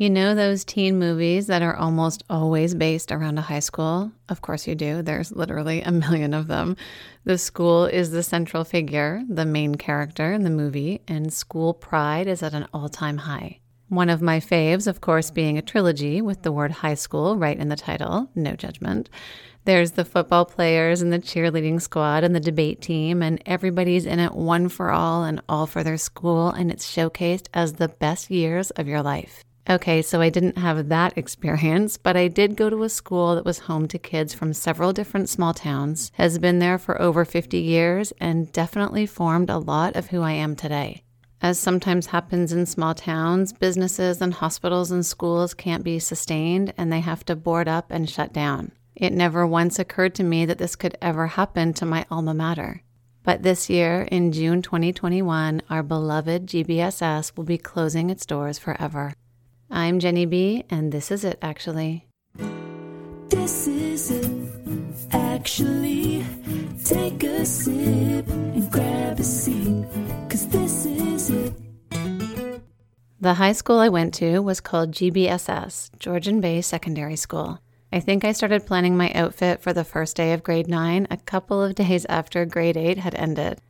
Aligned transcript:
You 0.00 0.08
know 0.08 0.34
those 0.34 0.64
teen 0.64 0.98
movies 0.98 1.48
that 1.48 1.60
are 1.60 1.76
almost 1.76 2.22
always 2.30 2.74
based 2.74 3.12
around 3.12 3.36
a 3.36 3.42
high 3.42 3.60
school? 3.60 4.10
Of 4.30 4.40
course 4.40 4.66
you 4.66 4.74
do. 4.74 5.02
There's 5.02 5.30
literally 5.30 5.82
a 5.82 5.92
million 5.92 6.32
of 6.32 6.46
them. 6.46 6.78
The 7.24 7.36
school 7.36 7.84
is 7.84 8.10
the 8.10 8.22
central 8.22 8.64
figure, 8.64 9.22
the 9.28 9.44
main 9.44 9.74
character 9.74 10.32
in 10.32 10.42
the 10.42 10.48
movie, 10.48 11.02
and 11.06 11.30
school 11.30 11.74
pride 11.74 12.28
is 12.28 12.42
at 12.42 12.54
an 12.54 12.66
all 12.72 12.88
time 12.88 13.18
high. 13.18 13.58
One 13.90 14.08
of 14.08 14.22
my 14.22 14.40
faves, 14.40 14.86
of 14.86 15.02
course, 15.02 15.30
being 15.30 15.58
a 15.58 15.62
trilogy 15.62 16.22
with 16.22 16.44
the 16.44 16.52
word 16.52 16.70
high 16.70 16.94
school 16.94 17.36
right 17.36 17.58
in 17.58 17.68
the 17.68 17.76
title, 17.76 18.30
no 18.34 18.56
judgment. 18.56 19.10
There's 19.66 19.90
the 19.90 20.06
football 20.06 20.46
players 20.46 21.02
and 21.02 21.12
the 21.12 21.18
cheerleading 21.18 21.82
squad 21.82 22.24
and 22.24 22.34
the 22.34 22.40
debate 22.40 22.80
team, 22.80 23.22
and 23.22 23.42
everybody's 23.44 24.06
in 24.06 24.18
it 24.18 24.34
one 24.34 24.70
for 24.70 24.90
all 24.90 25.24
and 25.24 25.42
all 25.46 25.66
for 25.66 25.84
their 25.84 25.98
school, 25.98 26.48
and 26.48 26.70
it's 26.70 26.90
showcased 26.90 27.48
as 27.52 27.74
the 27.74 27.88
best 27.88 28.30
years 28.30 28.70
of 28.70 28.88
your 28.88 29.02
life. 29.02 29.44
Okay, 29.70 30.02
so 30.02 30.20
I 30.20 30.30
didn't 30.30 30.58
have 30.58 30.88
that 30.88 31.16
experience, 31.16 31.96
but 31.96 32.16
I 32.16 32.26
did 32.26 32.56
go 32.56 32.70
to 32.70 32.82
a 32.82 32.88
school 32.88 33.36
that 33.36 33.44
was 33.44 33.60
home 33.60 33.86
to 33.86 34.00
kids 34.00 34.34
from 34.34 34.52
several 34.52 34.92
different 34.92 35.28
small 35.28 35.54
towns, 35.54 36.10
has 36.14 36.40
been 36.40 36.58
there 36.58 36.76
for 36.76 37.00
over 37.00 37.24
50 37.24 37.56
years, 37.58 38.12
and 38.18 38.50
definitely 38.50 39.06
formed 39.06 39.48
a 39.48 39.58
lot 39.58 39.94
of 39.94 40.08
who 40.08 40.22
I 40.22 40.32
am 40.32 40.56
today. 40.56 41.04
As 41.40 41.56
sometimes 41.56 42.06
happens 42.06 42.52
in 42.52 42.66
small 42.66 42.96
towns, 42.96 43.52
businesses 43.52 44.20
and 44.20 44.34
hospitals 44.34 44.90
and 44.90 45.06
schools 45.06 45.54
can't 45.54 45.84
be 45.84 46.00
sustained 46.00 46.74
and 46.76 46.92
they 46.92 47.00
have 47.00 47.24
to 47.26 47.36
board 47.36 47.68
up 47.68 47.92
and 47.92 48.10
shut 48.10 48.32
down. 48.32 48.72
It 48.96 49.12
never 49.12 49.46
once 49.46 49.78
occurred 49.78 50.16
to 50.16 50.24
me 50.24 50.46
that 50.46 50.58
this 50.58 50.74
could 50.74 50.98
ever 51.00 51.28
happen 51.28 51.74
to 51.74 51.86
my 51.86 52.06
alma 52.10 52.34
mater. 52.34 52.82
But 53.22 53.44
this 53.44 53.70
year, 53.70 54.02
in 54.10 54.32
June 54.32 54.62
2021, 54.62 55.62
our 55.70 55.84
beloved 55.84 56.46
GBSS 56.46 57.36
will 57.36 57.44
be 57.44 57.56
closing 57.56 58.10
its 58.10 58.26
doors 58.26 58.58
forever. 58.58 59.14
I'm 59.72 60.00
Jenny 60.00 60.26
B, 60.26 60.64
and 60.68 60.90
this 60.90 61.12
is 61.12 61.22
it 61.22 61.38
actually. 61.40 62.08
This 63.28 63.68
is 63.68 64.10
it, 64.10 64.50
actually. 65.12 66.24
Take 66.84 67.22
a 67.22 67.46
sip 67.46 68.28
and 68.28 68.68
grab 68.68 69.20
a 69.20 69.22
seat, 69.22 69.86
cause 70.28 70.48
this 70.48 70.86
is 70.86 71.30
it. 71.30 71.52
The 73.20 73.34
high 73.34 73.52
school 73.52 73.78
I 73.78 73.88
went 73.88 74.12
to 74.14 74.40
was 74.40 74.60
called 74.60 74.90
GBSS, 74.90 75.96
Georgian 76.00 76.40
Bay 76.40 76.62
Secondary 76.62 77.16
School. 77.16 77.60
I 77.92 78.00
think 78.00 78.24
I 78.24 78.32
started 78.32 78.66
planning 78.66 78.96
my 78.96 79.12
outfit 79.12 79.62
for 79.62 79.72
the 79.72 79.84
first 79.84 80.16
day 80.16 80.32
of 80.32 80.42
grade 80.42 80.66
9 80.66 81.06
a 81.10 81.16
couple 81.16 81.62
of 81.62 81.76
days 81.76 82.04
after 82.08 82.44
grade 82.44 82.76
8 82.76 82.98
had 82.98 83.14
ended. 83.14 83.60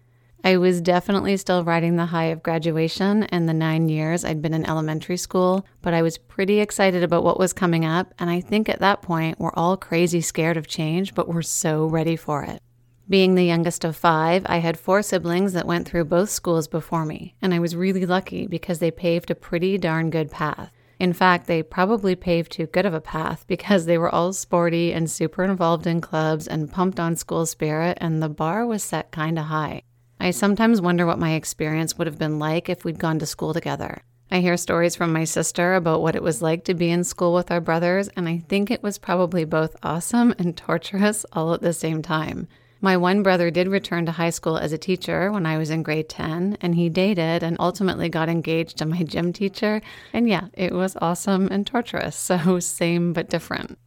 I 0.42 0.56
was 0.56 0.80
definitely 0.80 1.36
still 1.36 1.64
riding 1.64 1.96
the 1.96 2.06
high 2.06 2.26
of 2.26 2.42
graduation 2.42 3.24
and 3.24 3.48
the 3.48 3.52
nine 3.52 3.88
years 3.90 4.24
I'd 4.24 4.40
been 4.40 4.54
in 4.54 4.64
elementary 4.64 5.18
school, 5.18 5.66
but 5.82 5.92
I 5.92 6.00
was 6.00 6.16
pretty 6.16 6.60
excited 6.60 7.02
about 7.02 7.24
what 7.24 7.38
was 7.38 7.52
coming 7.52 7.84
up. 7.84 8.14
And 8.18 8.30
I 8.30 8.40
think 8.40 8.68
at 8.68 8.80
that 8.80 9.02
point, 9.02 9.38
we're 9.38 9.52
all 9.52 9.76
crazy 9.76 10.22
scared 10.22 10.56
of 10.56 10.66
change, 10.66 11.14
but 11.14 11.28
we're 11.28 11.42
so 11.42 11.84
ready 11.86 12.16
for 12.16 12.42
it. 12.42 12.62
Being 13.06 13.34
the 13.34 13.44
youngest 13.44 13.84
of 13.84 13.96
five, 13.96 14.44
I 14.46 14.58
had 14.58 14.78
four 14.78 15.02
siblings 15.02 15.52
that 15.52 15.66
went 15.66 15.86
through 15.86 16.04
both 16.06 16.30
schools 16.30 16.68
before 16.68 17.04
me, 17.04 17.34
and 17.42 17.52
I 17.52 17.58
was 17.58 17.76
really 17.76 18.06
lucky 18.06 18.46
because 18.46 18.78
they 18.78 18.90
paved 18.90 19.30
a 19.30 19.34
pretty 19.34 19.76
darn 19.76 20.10
good 20.10 20.30
path. 20.30 20.70
In 21.00 21.12
fact, 21.12 21.46
they 21.48 21.62
probably 21.62 22.14
paved 22.14 22.52
too 22.52 22.66
good 22.66 22.86
of 22.86 22.94
a 22.94 23.00
path 23.00 23.44
because 23.46 23.84
they 23.84 23.98
were 23.98 24.14
all 24.14 24.32
sporty 24.32 24.92
and 24.92 25.10
super 25.10 25.42
involved 25.42 25.86
in 25.86 26.00
clubs 26.00 26.46
and 26.46 26.70
pumped 26.70 27.00
on 27.00 27.16
school 27.16 27.46
spirit, 27.46 27.98
and 28.00 28.22
the 28.22 28.28
bar 28.28 28.64
was 28.64 28.82
set 28.82 29.10
kinda 29.10 29.42
high. 29.42 29.82
I 30.22 30.32
sometimes 30.32 30.82
wonder 30.82 31.06
what 31.06 31.18
my 31.18 31.32
experience 31.32 31.96
would 31.96 32.06
have 32.06 32.18
been 32.18 32.38
like 32.38 32.68
if 32.68 32.84
we'd 32.84 32.98
gone 32.98 33.18
to 33.20 33.26
school 33.26 33.54
together. 33.54 34.02
I 34.30 34.40
hear 34.40 34.58
stories 34.58 34.94
from 34.94 35.14
my 35.14 35.24
sister 35.24 35.74
about 35.74 36.02
what 36.02 36.14
it 36.14 36.22
was 36.22 36.42
like 36.42 36.64
to 36.64 36.74
be 36.74 36.90
in 36.90 37.04
school 37.04 37.32
with 37.32 37.50
our 37.50 37.60
brothers, 37.60 38.08
and 38.08 38.28
I 38.28 38.44
think 38.46 38.70
it 38.70 38.82
was 38.82 38.98
probably 38.98 39.46
both 39.46 39.76
awesome 39.82 40.34
and 40.38 40.54
torturous 40.56 41.24
all 41.32 41.54
at 41.54 41.62
the 41.62 41.72
same 41.72 42.02
time. 42.02 42.48
My 42.82 42.98
one 42.98 43.22
brother 43.22 43.50
did 43.50 43.68
return 43.68 44.04
to 44.06 44.12
high 44.12 44.30
school 44.30 44.58
as 44.58 44.74
a 44.74 44.78
teacher 44.78 45.32
when 45.32 45.46
I 45.46 45.56
was 45.56 45.70
in 45.70 45.82
grade 45.82 46.10
10, 46.10 46.58
and 46.60 46.74
he 46.74 46.90
dated 46.90 47.42
and 47.42 47.56
ultimately 47.58 48.10
got 48.10 48.28
engaged 48.28 48.76
to 48.78 48.86
my 48.86 49.02
gym 49.02 49.32
teacher. 49.32 49.80
And 50.12 50.28
yeah, 50.28 50.48
it 50.52 50.72
was 50.72 50.98
awesome 51.00 51.48
and 51.50 51.66
torturous, 51.66 52.16
so 52.16 52.60
same 52.60 53.14
but 53.14 53.30
different. 53.30 53.78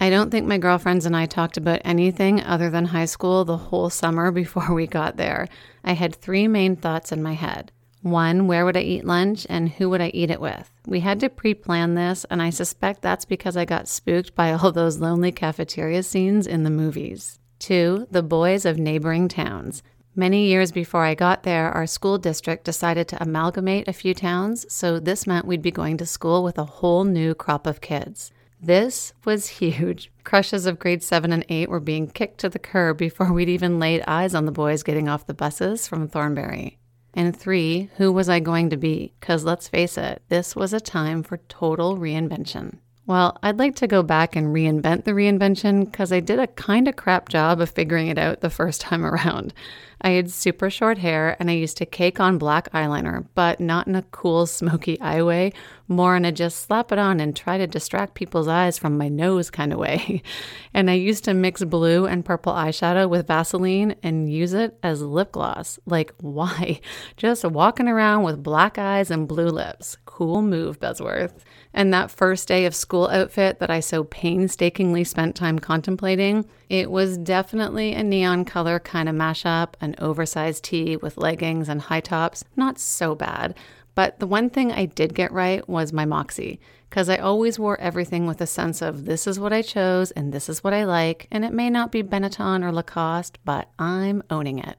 I 0.00 0.10
don't 0.10 0.30
think 0.30 0.46
my 0.46 0.58
girlfriends 0.58 1.06
and 1.06 1.16
I 1.16 1.26
talked 1.26 1.56
about 1.56 1.82
anything 1.84 2.40
other 2.42 2.70
than 2.70 2.86
high 2.86 3.06
school 3.06 3.44
the 3.44 3.56
whole 3.56 3.90
summer 3.90 4.30
before 4.42 4.72
we 4.72 4.86
got 4.86 5.16
there. 5.16 5.48
I 5.82 5.92
had 5.92 6.14
three 6.14 6.46
main 6.46 6.76
thoughts 6.76 7.10
in 7.10 7.22
my 7.22 7.32
head. 7.32 7.72
One, 8.02 8.46
where 8.46 8.64
would 8.64 8.76
I 8.76 8.82
eat 8.82 9.04
lunch 9.04 9.44
and 9.50 9.68
who 9.68 9.90
would 9.90 10.00
I 10.00 10.12
eat 10.14 10.30
it 10.30 10.40
with? 10.40 10.70
We 10.86 11.00
had 11.00 11.18
to 11.20 11.28
pre 11.28 11.52
plan 11.52 11.94
this, 11.94 12.24
and 12.30 12.40
I 12.40 12.50
suspect 12.50 13.02
that's 13.02 13.24
because 13.24 13.56
I 13.56 13.64
got 13.64 13.88
spooked 13.88 14.36
by 14.36 14.52
all 14.54 14.70
those 14.70 14.98
lonely 14.98 15.32
cafeteria 15.32 16.04
scenes 16.04 16.46
in 16.46 16.62
the 16.62 16.70
movies. 16.70 17.40
Two, 17.58 18.06
the 18.08 18.22
boys 18.22 18.64
of 18.64 18.78
neighboring 18.78 19.26
towns. 19.26 19.82
Many 20.14 20.46
years 20.46 20.70
before 20.70 21.04
I 21.04 21.14
got 21.14 21.42
there, 21.42 21.70
our 21.70 21.86
school 21.86 22.18
district 22.18 22.64
decided 22.64 23.08
to 23.08 23.22
amalgamate 23.22 23.88
a 23.88 23.92
few 23.92 24.14
towns, 24.14 24.72
so 24.72 25.00
this 25.00 25.26
meant 25.26 25.46
we'd 25.46 25.62
be 25.62 25.70
going 25.72 25.96
to 25.96 26.06
school 26.06 26.44
with 26.44 26.58
a 26.58 26.64
whole 26.64 27.04
new 27.04 27.34
crop 27.34 27.66
of 27.66 27.80
kids. 27.80 28.30
This 28.60 29.12
was 29.24 29.48
huge. 29.48 30.10
Crushes 30.24 30.66
of 30.66 30.78
grade 30.78 31.02
7 31.02 31.32
and 31.32 31.44
8 31.48 31.68
were 31.68 31.80
being 31.80 32.08
kicked 32.08 32.38
to 32.38 32.48
the 32.48 32.58
curb 32.58 32.98
before 32.98 33.32
we'd 33.32 33.48
even 33.48 33.78
laid 33.78 34.02
eyes 34.06 34.34
on 34.34 34.46
the 34.46 34.52
boys 34.52 34.82
getting 34.82 35.08
off 35.08 35.26
the 35.26 35.34
buses 35.34 35.86
from 35.86 36.08
Thornbury. 36.08 36.78
And 37.14 37.36
three, 37.36 37.90
who 37.96 38.12
was 38.12 38.28
I 38.28 38.40
going 38.40 38.70
to 38.70 38.76
be? 38.76 39.14
Because 39.18 39.44
let's 39.44 39.68
face 39.68 39.96
it, 39.96 40.22
this 40.28 40.54
was 40.54 40.72
a 40.72 40.80
time 40.80 41.22
for 41.22 41.38
total 41.48 41.96
reinvention. 41.96 42.78
Well, 43.08 43.38
I'd 43.42 43.58
like 43.58 43.74
to 43.76 43.86
go 43.86 44.02
back 44.02 44.36
and 44.36 44.48
reinvent 44.48 45.04
the 45.04 45.12
reinvention 45.12 45.86
because 45.86 46.12
I 46.12 46.20
did 46.20 46.38
a 46.38 46.46
kind 46.46 46.86
of 46.86 46.96
crap 46.96 47.30
job 47.30 47.58
of 47.58 47.70
figuring 47.70 48.08
it 48.08 48.18
out 48.18 48.42
the 48.42 48.50
first 48.50 48.82
time 48.82 49.02
around. 49.06 49.54
I 50.02 50.10
had 50.10 50.30
super 50.30 50.68
short 50.68 50.98
hair 50.98 51.34
and 51.40 51.50
I 51.50 51.54
used 51.54 51.78
to 51.78 51.86
cake 51.86 52.20
on 52.20 52.36
black 52.36 52.70
eyeliner, 52.72 53.26
but 53.34 53.60
not 53.60 53.86
in 53.86 53.94
a 53.94 54.02
cool, 54.02 54.44
smoky 54.44 55.00
eye 55.00 55.22
way, 55.22 55.54
more 55.88 56.16
in 56.16 56.26
a 56.26 56.30
just 56.32 56.60
slap 56.60 56.92
it 56.92 56.98
on 56.98 57.18
and 57.18 57.34
try 57.34 57.56
to 57.56 57.66
distract 57.66 58.12
people's 58.14 58.46
eyes 58.46 58.78
from 58.78 58.98
my 58.98 59.08
nose 59.08 59.50
kind 59.50 59.72
of 59.72 59.78
way. 59.78 60.22
and 60.74 60.90
I 60.90 60.94
used 60.94 61.24
to 61.24 61.32
mix 61.32 61.64
blue 61.64 62.06
and 62.06 62.26
purple 62.26 62.52
eyeshadow 62.52 63.08
with 63.08 63.26
Vaseline 63.26 63.96
and 64.02 64.30
use 64.30 64.52
it 64.52 64.78
as 64.82 65.00
lip 65.00 65.32
gloss. 65.32 65.78
Like, 65.86 66.12
why? 66.20 66.80
Just 67.16 67.42
walking 67.42 67.88
around 67.88 68.24
with 68.24 68.42
black 68.42 68.76
eyes 68.76 69.10
and 69.10 69.26
blue 69.26 69.48
lips. 69.48 69.96
Cool 70.18 70.42
move, 70.42 70.80
Besworth. 70.80 71.44
And 71.72 71.94
that 71.94 72.10
first 72.10 72.48
day 72.48 72.66
of 72.66 72.74
school 72.74 73.06
outfit 73.06 73.60
that 73.60 73.70
I 73.70 73.78
so 73.78 74.02
painstakingly 74.02 75.04
spent 75.04 75.36
time 75.36 75.60
contemplating, 75.60 76.44
it 76.68 76.90
was 76.90 77.16
definitely 77.18 77.92
a 77.92 78.02
neon 78.02 78.44
color 78.44 78.80
kind 78.80 79.08
of 79.08 79.14
mashup, 79.14 79.74
an 79.80 79.94
oversized 80.00 80.64
tee 80.64 80.96
with 80.96 81.18
leggings 81.18 81.68
and 81.68 81.82
high 81.82 82.00
tops. 82.00 82.42
Not 82.56 82.80
so 82.80 83.14
bad. 83.14 83.54
But 83.94 84.18
the 84.18 84.26
one 84.26 84.50
thing 84.50 84.72
I 84.72 84.86
did 84.86 85.14
get 85.14 85.30
right 85.30 85.68
was 85.68 85.92
my 85.92 86.04
moxie, 86.04 86.58
because 86.90 87.08
I 87.08 87.18
always 87.18 87.60
wore 87.60 87.80
everything 87.80 88.26
with 88.26 88.40
a 88.40 88.46
sense 88.48 88.82
of 88.82 89.04
this 89.04 89.28
is 89.28 89.38
what 89.38 89.52
I 89.52 89.62
chose 89.62 90.10
and 90.10 90.32
this 90.32 90.48
is 90.48 90.64
what 90.64 90.74
I 90.74 90.82
like, 90.82 91.28
and 91.30 91.44
it 91.44 91.52
may 91.52 91.70
not 91.70 91.92
be 91.92 92.02
Benetton 92.02 92.64
or 92.64 92.72
Lacoste, 92.72 93.38
but 93.44 93.70
I'm 93.78 94.24
owning 94.30 94.58
it. 94.58 94.78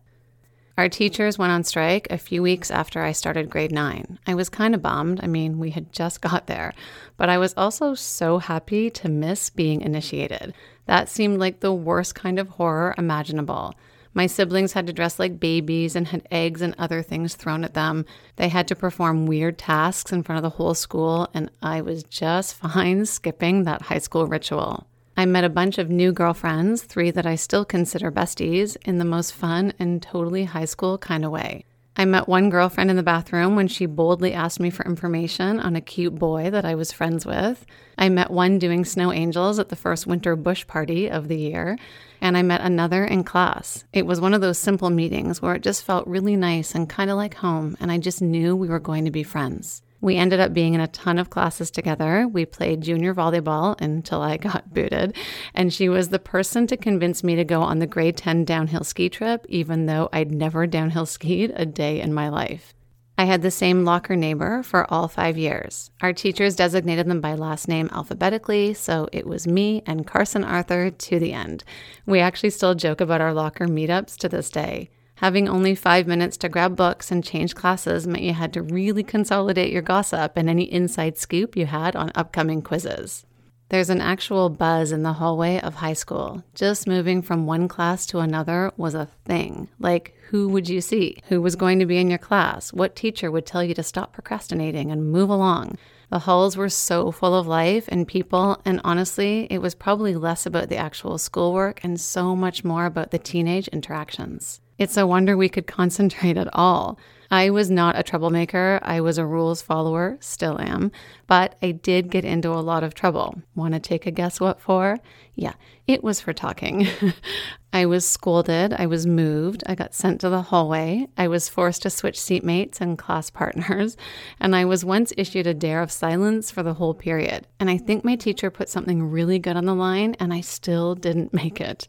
Our 0.79 0.88
teachers 0.88 1.38
went 1.38 1.51
on 1.51 1.66
strike 1.66 2.07
a 2.09 2.17
few 2.17 2.41
weeks 2.41 2.72
after 2.72 3.01
I 3.01 3.12
started 3.12 3.50
grade 3.50 3.73
nine. 3.73 4.17
I 4.25 4.34
was 4.34 4.47
kind 4.47 4.73
of 4.73 4.81
bummed. 4.81 5.19
I 5.22 5.28
mean, 5.28 5.59
we 5.59 5.72
had 5.72 5.91
just 5.91 6.22
got 6.29 6.47
there, 6.47 6.73
but 7.17 7.28
I 7.28 7.38
was 7.38 7.53
also 7.57 7.95
so 7.95 8.38
happy 8.38 8.89
to 8.91 9.09
miss 9.09 9.50
being 9.50 9.81
initiated. 9.81 10.53
That 10.85 11.09
seemed 11.09 11.38
like 11.38 11.59
the 11.59 11.73
worst 11.73 12.16
kind 12.16 12.39
of 12.39 12.47
horror 12.47 12.95
imaginable. 12.97 13.73
My 14.13 14.25
siblings 14.25 14.72
had 14.72 14.88
to 14.88 14.94
dress 14.94 15.19
like 15.19 15.38
babies 15.38 15.97
and 15.97 16.07
had 16.07 16.25
eggs 16.31 16.62
and 16.62 16.73
other 16.78 17.01
things 17.01 17.35
thrown 17.35 17.66
at 17.66 17.73
them. 17.73 18.06
They 18.38 18.47
had 18.47 18.66
to 18.69 18.75
perform 18.78 19.25
weird 19.25 19.57
tasks 19.57 20.13
in 20.13 20.23
front 20.23 20.38
of 20.38 20.44
the 20.44 20.56
whole 20.56 20.75
school, 20.75 21.28
and 21.34 21.51
I 21.62 21.81
was 21.81 22.03
just 22.03 22.56
fine 22.56 23.06
skipping 23.06 23.65
that 23.65 23.81
high 23.81 23.98
school 23.98 24.27
ritual. 24.27 24.88
I 25.19 25.25
met 25.25 25.44
a 25.44 25.50
bunch 25.50 25.77
of 25.77 25.89
new 25.89 26.13
girlfriends, 26.13 26.83
three 26.83 27.12
that 27.12 27.25
I 27.25 27.36
still 27.36 27.66
consider 27.66 28.10
besties, 28.10 28.77
in 28.86 29.00
the 29.00 29.04
most 29.04 29.33
fun 29.33 29.74
and 29.77 30.01
totally 30.01 30.45
high 30.45 30.63
school 30.63 30.98
kind 30.98 31.25
of 31.25 31.31
way. 31.31 31.66
I 31.98 32.06
met 32.06 32.30
one 32.30 32.50
girlfriend 32.50 32.89
in 32.89 32.95
the 32.95 33.04
bathroom 33.04 33.57
when 33.57 33.68
she 33.68 33.86
boldly 33.86 34.31
asked 34.31 34.62
me 34.62 34.69
for 34.69 34.86
information 34.86 35.60
on 35.60 35.75
a 35.75 35.81
cute 35.81 36.16
boy 36.16 36.51
that 36.51 36.63
I 36.63 36.75
was 36.75 36.94
friends 36.94 37.25
with. 37.25 37.66
I 37.98 38.07
met 38.07 38.31
one 38.31 38.60
doing 38.60 38.86
snow 38.86 39.12
angels 39.12 39.60
at 39.60 39.68
the 39.68 39.75
first 39.75 40.07
winter 40.07 40.38
bush 40.38 40.66
party 40.66 41.10
of 41.12 41.27
the 41.27 41.38
year. 41.38 41.77
And 42.21 42.38
I 42.38 42.42
met 42.42 42.62
another 42.62 43.04
in 43.04 43.25
class. 43.25 43.83
It 43.92 44.06
was 44.06 44.21
one 44.21 44.33
of 44.33 44.39
those 44.39 44.57
simple 44.57 44.89
meetings 44.89 45.42
where 45.42 45.56
it 45.56 45.63
just 45.63 45.83
felt 45.83 46.07
really 46.07 46.38
nice 46.38 46.74
and 46.74 46.88
kind 46.88 47.12
of 47.12 47.18
like 47.18 47.33
home, 47.33 47.75
and 47.81 47.92
I 47.92 47.98
just 47.98 48.21
knew 48.21 48.56
we 48.56 48.69
were 48.69 48.80
going 48.80 49.04
to 49.04 49.12
be 49.12 49.24
friends. 49.24 49.81
We 50.01 50.16
ended 50.16 50.40
up 50.40 50.54
being 50.54 50.74
in 50.74 50.81
a 50.81 50.88
ton 50.88 51.19
of 51.19 51.30
classes 51.30 51.72
together. 51.72 52.28
We 52.28 52.46
played 52.46 52.81
junior 52.81 53.13
volleyball 53.13 53.80
until 53.81 54.22
I 54.22 54.38
got 54.50 54.74
booted. 54.74 55.16
And 55.54 55.74
she 55.74 55.90
was 55.90 56.10
the 56.10 56.19
person 56.19 56.68
to 56.68 56.78
convince 56.78 57.24
me 57.24 57.36
to 57.36 57.44
go 57.44 57.62
on 57.62 57.80
the 57.80 57.88
grade 57.88 58.18
10 58.18 58.46
downhill 58.46 58.84
ski 58.84 59.10
trip, 59.10 59.46
even 59.50 59.86
though 59.86 60.10
I'd 60.13 60.31
never 60.31 60.68
downhill 60.68 61.06
skied 61.06 61.51
a 61.56 61.66
day 61.66 62.00
in 62.00 62.13
my 62.13 62.30
life. 62.30 62.74
I 63.19 63.25
had 63.25 63.42
the 63.42 63.51
same 63.51 63.84
locker 63.84 64.16
neighbor 64.16 64.63
for 64.63 64.90
all 64.90 65.10
five 65.10 65.38
years. 65.38 65.92
Our 66.02 66.13
teachers 66.13 66.56
designated 66.56 67.06
them 67.06 67.19
by 67.19 67.34
last 67.34 67.68
name 67.68 67.90
alphabetically, 67.92 68.74
so 68.75 69.10
it 69.12 69.28
was 69.28 69.45
me 69.45 69.84
and 69.86 70.07
Carson 70.07 70.45
Arthur 70.45 70.90
to 70.90 71.19
the 71.19 71.34
end. 71.34 71.66
We 72.06 72.22
actually 72.22 72.52
still 72.52 72.75
joke 72.75 73.02
about 73.02 73.19
our 73.19 73.34
locker 73.34 73.68
meetups 73.68 74.16
to 74.19 74.30
this 74.30 74.50
day. 74.50 74.90
Having 75.19 75.50
only 75.50 75.75
five 75.75 76.07
minutes 76.07 76.38
to 76.38 76.48
grab 76.48 76.77
books 76.77 77.12
and 77.12 77.21
change 77.21 77.54
classes 77.54 78.07
meant 78.07 78.24
you 78.24 78.33
had 78.33 78.54
to 78.54 78.62
really 78.62 79.04
consolidate 79.04 79.69
your 79.69 79.81
gossip 79.81 80.38
and 80.38 80.50
any 80.50 80.63
inside 80.63 81.18
scoop 81.18 81.57
you 81.57 81.66
had 81.66 81.94
on 81.94 82.13
upcoming 82.16 82.62
quizzes. 82.62 83.25
There's 83.68 83.89
an 83.89 84.00
actual 84.00 84.50
buzz 84.50 84.94
in 84.94 85.04
the 85.04 85.12
hallway 85.12 85.60
of 85.60 85.75
high 85.75 85.92
school. 85.92 86.45
Just 86.56 86.88
moving 86.88 87.21
from 87.21 87.45
one 87.45 87.68
class 87.68 88.06
to 88.06 88.19
another 88.19 88.71
was 88.77 88.95
a 88.95 89.10
thing. 89.25 89.68
Like, 89.77 90.16
who 90.30 90.48
would 90.48 90.69
you 90.69 90.80
see? 90.80 91.18
Who 91.27 91.42
was 91.42 91.57
going 91.57 91.80
to 91.80 91.86
be 91.86 91.98
in 91.98 92.10
your 92.10 92.18
class? 92.18 92.71
What 92.71 92.95
teacher 92.95 93.30
would 93.30 93.45
tell 93.45 93.62
you 93.62 93.74
to 93.74 93.83
stop 93.83 94.13
procrastinating 94.13 94.89
and 94.89 95.12
move 95.12 95.30
along? 95.30 95.77
The 96.10 96.19
halls 96.19 96.56
were 96.56 96.69
so 96.69 97.12
full 97.12 97.36
of 97.36 97.45
life 97.45 97.89
and 97.89 98.07
people, 98.07 98.62
and 98.63 98.80
honestly, 98.86 99.48
it 99.50 99.57
was 99.57 99.75
probably 99.75 100.16
less 100.16 100.45
about 100.45 100.69
the 100.69 100.77
actual 100.77 101.18
schoolwork 101.18 101.83
and 101.83 102.00
so 102.00 102.38
much 102.38 102.63
more 102.63 102.86
about 102.86 103.12
the 103.12 103.19
teenage 103.19 103.68
interactions. 103.68 104.62
It's 104.80 104.96
a 104.96 105.06
wonder 105.06 105.36
we 105.36 105.50
could 105.50 105.68
concentrate 105.68 106.38
at 106.38 106.48
all. 106.54 106.98
I 107.30 107.50
was 107.50 107.70
not 107.70 108.00
a 108.00 108.02
troublemaker. 108.02 108.80
I 108.81 109.02
was 109.02 109.18
a 109.18 109.26
rules 109.26 109.62
follower, 109.62 110.18
still 110.22 110.60
am, 110.60 110.92
but 111.28 111.56
I 111.62 111.72
did 111.72 112.10
get 112.10 112.24
into 112.24 112.50
a 112.50 112.64
lot 112.64 112.84
of 112.84 112.96
trouble. 112.96 113.42
Want 113.56 113.74
to 113.74 113.80
take 113.81 114.08
a 114.08 114.12
guess 114.12 114.40
what 114.40 114.60
for? 114.62 114.98
Yeah, 115.36 115.54
it 115.86 116.04
was 116.04 116.22
for 116.22 116.34
talking. 116.34 116.88
I 117.74 117.86
was 117.86 118.08
scolded, 118.08 118.74
I 118.74 118.88
was 118.88 119.06
moved, 119.06 119.64
I 119.68 119.76
got 119.76 119.94
sent 119.94 120.22
to 120.22 120.30
the 120.30 120.42
hallway, 120.42 121.08
I 121.18 121.28
was 121.28 121.50
forced 121.50 121.84
to 121.84 121.92
switch 121.92 122.18
seatmates 122.18 122.81
and 122.81 122.98
class 122.98 123.30
partners, 123.30 123.96
and 124.40 124.56
I 124.56 124.66
was 124.66 124.84
once 124.84 125.14
issued 125.18 125.46
a 125.46 125.54
dare 125.54 125.84
of 125.84 125.92
silence 125.92 126.50
for 126.50 126.64
the 126.64 126.74
whole 126.74 126.96
period. 126.96 127.46
And 127.60 127.70
I 127.70 127.78
think 127.78 128.04
my 128.04 128.16
teacher 128.16 128.50
put 128.50 128.70
something 128.70 129.04
really 129.04 129.38
good 129.38 129.56
on 129.56 129.66
the 129.66 129.76
line, 129.76 130.16
and 130.20 130.34
I 130.34 130.42
still 130.42 130.96
didn't 130.96 131.34
make 131.44 131.62
it. 131.62 131.88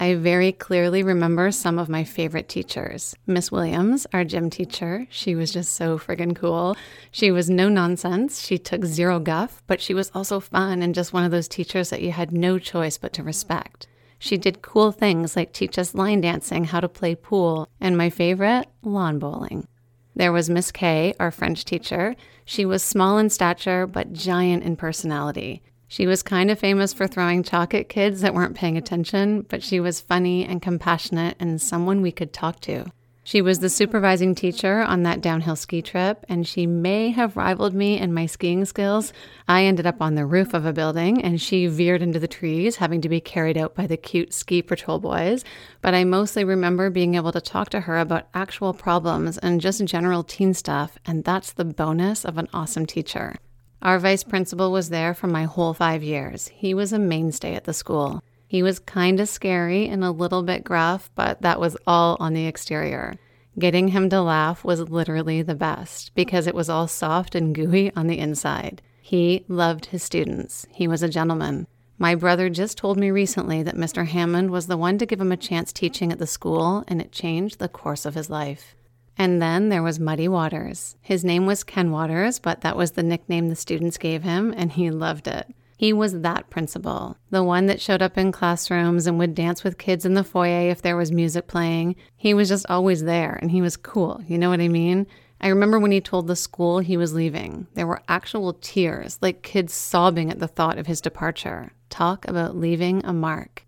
I 0.00 0.14
very 0.14 0.52
clearly 0.52 1.02
remember 1.02 1.50
some 1.50 1.76
of 1.76 1.88
my 1.88 2.04
favorite 2.04 2.48
teachers. 2.48 3.16
Miss 3.26 3.50
Williams, 3.50 4.06
our 4.12 4.22
gym 4.22 4.48
teacher, 4.48 5.08
she 5.10 5.34
was 5.34 5.52
just 5.52 5.74
so 5.74 5.98
friggin' 5.98 6.36
cool. 6.36 6.76
She 7.10 7.32
was 7.32 7.50
no 7.50 7.68
nonsense. 7.68 8.40
She 8.46 8.58
took 8.58 8.84
zero 8.84 9.18
guff, 9.18 9.60
but 9.66 9.80
she 9.80 9.94
was 9.94 10.12
also 10.14 10.38
fun 10.38 10.82
and 10.82 10.94
just 10.94 11.12
one 11.12 11.24
of 11.24 11.32
those 11.32 11.48
teachers 11.48 11.90
that 11.90 12.00
you 12.00 12.12
had 12.12 12.30
no 12.30 12.60
choice 12.60 12.96
but 12.96 13.12
to 13.14 13.24
respect. 13.24 13.88
She 14.20 14.36
did 14.36 14.62
cool 14.62 14.92
things 14.92 15.34
like 15.34 15.52
teach 15.52 15.76
us 15.78 15.96
line 15.96 16.20
dancing, 16.20 16.64
how 16.64 16.78
to 16.78 16.88
play 16.88 17.16
pool, 17.16 17.68
and 17.80 17.98
my 17.98 18.08
favorite, 18.08 18.68
lawn 18.82 19.18
bowling. 19.18 19.66
There 20.14 20.32
was 20.32 20.48
Miss 20.48 20.70
K, 20.70 21.14
our 21.18 21.32
French 21.32 21.64
teacher. 21.64 22.14
She 22.44 22.64
was 22.64 22.84
small 22.84 23.18
in 23.18 23.30
stature, 23.30 23.86
but 23.86 24.12
giant 24.12 24.62
in 24.62 24.76
personality. 24.76 25.62
She 25.88 26.06
was 26.06 26.22
kind 26.22 26.50
of 26.50 26.58
famous 26.58 26.92
for 26.92 27.06
throwing 27.06 27.42
chalk 27.42 27.72
at 27.72 27.88
kids 27.88 28.20
that 28.20 28.34
weren't 28.34 28.54
paying 28.54 28.76
attention, 28.76 29.46
but 29.48 29.62
she 29.62 29.80
was 29.80 30.02
funny 30.02 30.44
and 30.44 30.60
compassionate 30.60 31.36
and 31.40 31.60
someone 31.60 32.02
we 32.02 32.12
could 32.12 32.34
talk 32.34 32.60
to. 32.60 32.84
She 33.24 33.42
was 33.42 33.58
the 33.58 33.68
supervising 33.68 34.34
teacher 34.34 34.80
on 34.80 35.02
that 35.02 35.20
downhill 35.20 35.56
ski 35.56 35.82
trip, 35.82 36.24
and 36.30 36.46
she 36.46 36.66
may 36.66 37.10
have 37.10 37.36
rivaled 37.36 37.74
me 37.74 37.98
in 37.98 38.14
my 38.14 38.24
skiing 38.24 38.64
skills. 38.64 39.12
I 39.46 39.64
ended 39.64 39.86
up 39.86 40.00
on 40.00 40.14
the 40.14 40.24
roof 40.24 40.54
of 40.54 40.64
a 40.64 40.72
building, 40.72 41.22
and 41.22 41.38
she 41.38 41.66
veered 41.66 42.00
into 42.00 42.18
the 42.18 42.26
trees, 42.26 42.76
having 42.76 43.02
to 43.02 43.08
be 43.10 43.20
carried 43.20 43.58
out 43.58 43.74
by 43.74 43.86
the 43.86 43.98
cute 43.98 44.32
ski 44.32 44.62
patrol 44.62 44.98
boys. 44.98 45.44
But 45.82 45.94
I 45.94 46.04
mostly 46.04 46.42
remember 46.42 46.88
being 46.88 47.16
able 47.16 47.32
to 47.32 47.40
talk 47.40 47.68
to 47.70 47.80
her 47.80 47.98
about 47.98 48.28
actual 48.32 48.72
problems 48.72 49.36
and 49.36 49.60
just 49.60 49.84
general 49.84 50.22
teen 50.22 50.54
stuff, 50.54 50.96
and 51.04 51.22
that's 51.24 51.52
the 51.52 51.66
bonus 51.66 52.24
of 52.24 52.38
an 52.38 52.48
awesome 52.54 52.86
teacher. 52.86 53.36
Our 53.80 53.98
vice 54.00 54.24
principal 54.24 54.72
was 54.72 54.88
there 54.88 55.14
for 55.14 55.28
my 55.28 55.44
whole 55.44 55.72
five 55.72 56.02
years. 56.02 56.48
He 56.48 56.74
was 56.74 56.92
a 56.92 56.98
mainstay 56.98 57.54
at 57.54 57.64
the 57.64 57.72
school. 57.72 58.22
He 58.48 58.62
was 58.62 58.78
kind 58.80 59.20
of 59.20 59.28
scary 59.28 59.86
and 59.86 60.02
a 60.02 60.10
little 60.10 60.42
bit 60.42 60.64
gruff, 60.64 61.10
but 61.14 61.42
that 61.42 61.60
was 61.60 61.76
all 61.86 62.16
on 62.18 62.32
the 62.32 62.46
exterior. 62.46 63.14
Getting 63.58 63.88
him 63.88 64.08
to 64.10 64.20
laugh 64.20 64.64
was 64.64 64.88
literally 64.88 65.42
the 65.42 65.54
best 65.54 66.14
because 66.14 66.46
it 66.46 66.54
was 66.54 66.68
all 66.68 66.88
soft 66.88 67.34
and 67.34 67.54
gooey 67.54 67.92
on 67.94 68.08
the 68.08 68.18
inside. 68.18 68.82
He 69.00 69.44
loved 69.48 69.86
his 69.86 70.02
students. 70.02 70.66
He 70.70 70.88
was 70.88 71.02
a 71.02 71.08
gentleman. 71.08 71.66
My 71.98 72.14
brother 72.14 72.48
just 72.48 72.78
told 72.78 72.96
me 72.96 73.10
recently 73.10 73.62
that 73.64 73.74
Mr. 73.74 74.06
Hammond 74.06 74.50
was 74.50 74.66
the 74.66 74.76
one 74.76 74.98
to 74.98 75.06
give 75.06 75.20
him 75.20 75.32
a 75.32 75.36
chance 75.36 75.72
teaching 75.72 76.12
at 76.12 76.18
the 76.18 76.26
school, 76.26 76.84
and 76.86 77.00
it 77.00 77.10
changed 77.10 77.58
the 77.58 77.68
course 77.68 78.04
of 78.04 78.14
his 78.14 78.30
life. 78.30 78.76
And 79.18 79.42
then 79.42 79.68
there 79.68 79.82
was 79.82 79.98
Muddy 79.98 80.28
Waters. 80.28 80.94
His 81.00 81.24
name 81.24 81.44
was 81.44 81.64
Ken 81.64 81.90
Waters, 81.90 82.38
but 82.38 82.60
that 82.60 82.76
was 82.76 82.92
the 82.92 83.02
nickname 83.02 83.48
the 83.48 83.56
students 83.56 83.98
gave 83.98 84.22
him, 84.22 84.54
and 84.56 84.70
he 84.70 84.90
loved 84.90 85.26
it. 85.26 85.52
He 85.76 85.92
was 85.92 86.20
that 86.20 86.50
principal, 86.50 87.16
the 87.30 87.42
one 87.42 87.66
that 87.66 87.80
showed 87.80 88.02
up 88.02 88.16
in 88.16 88.32
classrooms 88.32 89.06
and 89.06 89.18
would 89.18 89.34
dance 89.34 89.62
with 89.62 89.78
kids 89.78 90.04
in 90.04 90.14
the 90.14 90.24
foyer 90.24 90.70
if 90.70 90.82
there 90.82 90.96
was 90.96 91.12
music 91.12 91.46
playing. 91.46 91.96
He 92.16 92.32
was 92.32 92.48
just 92.48 92.66
always 92.68 93.04
there, 93.04 93.38
and 93.42 93.50
he 93.50 93.60
was 93.60 93.76
cool. 93.76 94.20
You 94.26 94.38
know 94.38 94.50
what 94.50 94.60
I 94.60 94.68
mean? 94.68 95.06
I 95.40 95.48
remember 95.48 95.78
when 95.78 95.92
he 95.92 96.00
told 96.00 96.26
the 96.26 96.34
school 96.34 96.80
he 96.80 96.96
was 96.96 97.14
leaving. 97.14 97.68
There 97.74 97.86
were 97.86 98.02
actual 98.08 98.54
tears, 98.54 99.18
like 99.22 99.42
kids 99.42 99.72
sobbing 99.72 100.30
at 100.30 100.40
the 100.40 100.48
thought 100.48 100.78
of 100.78 100.88
his 100.88 101.00
departure. 101.00 101.72
Talk 101.90 102.26
about 102.26 102.56
leaving 102.56 103.04
a 103.04 103.12
mark. 103.12 103.64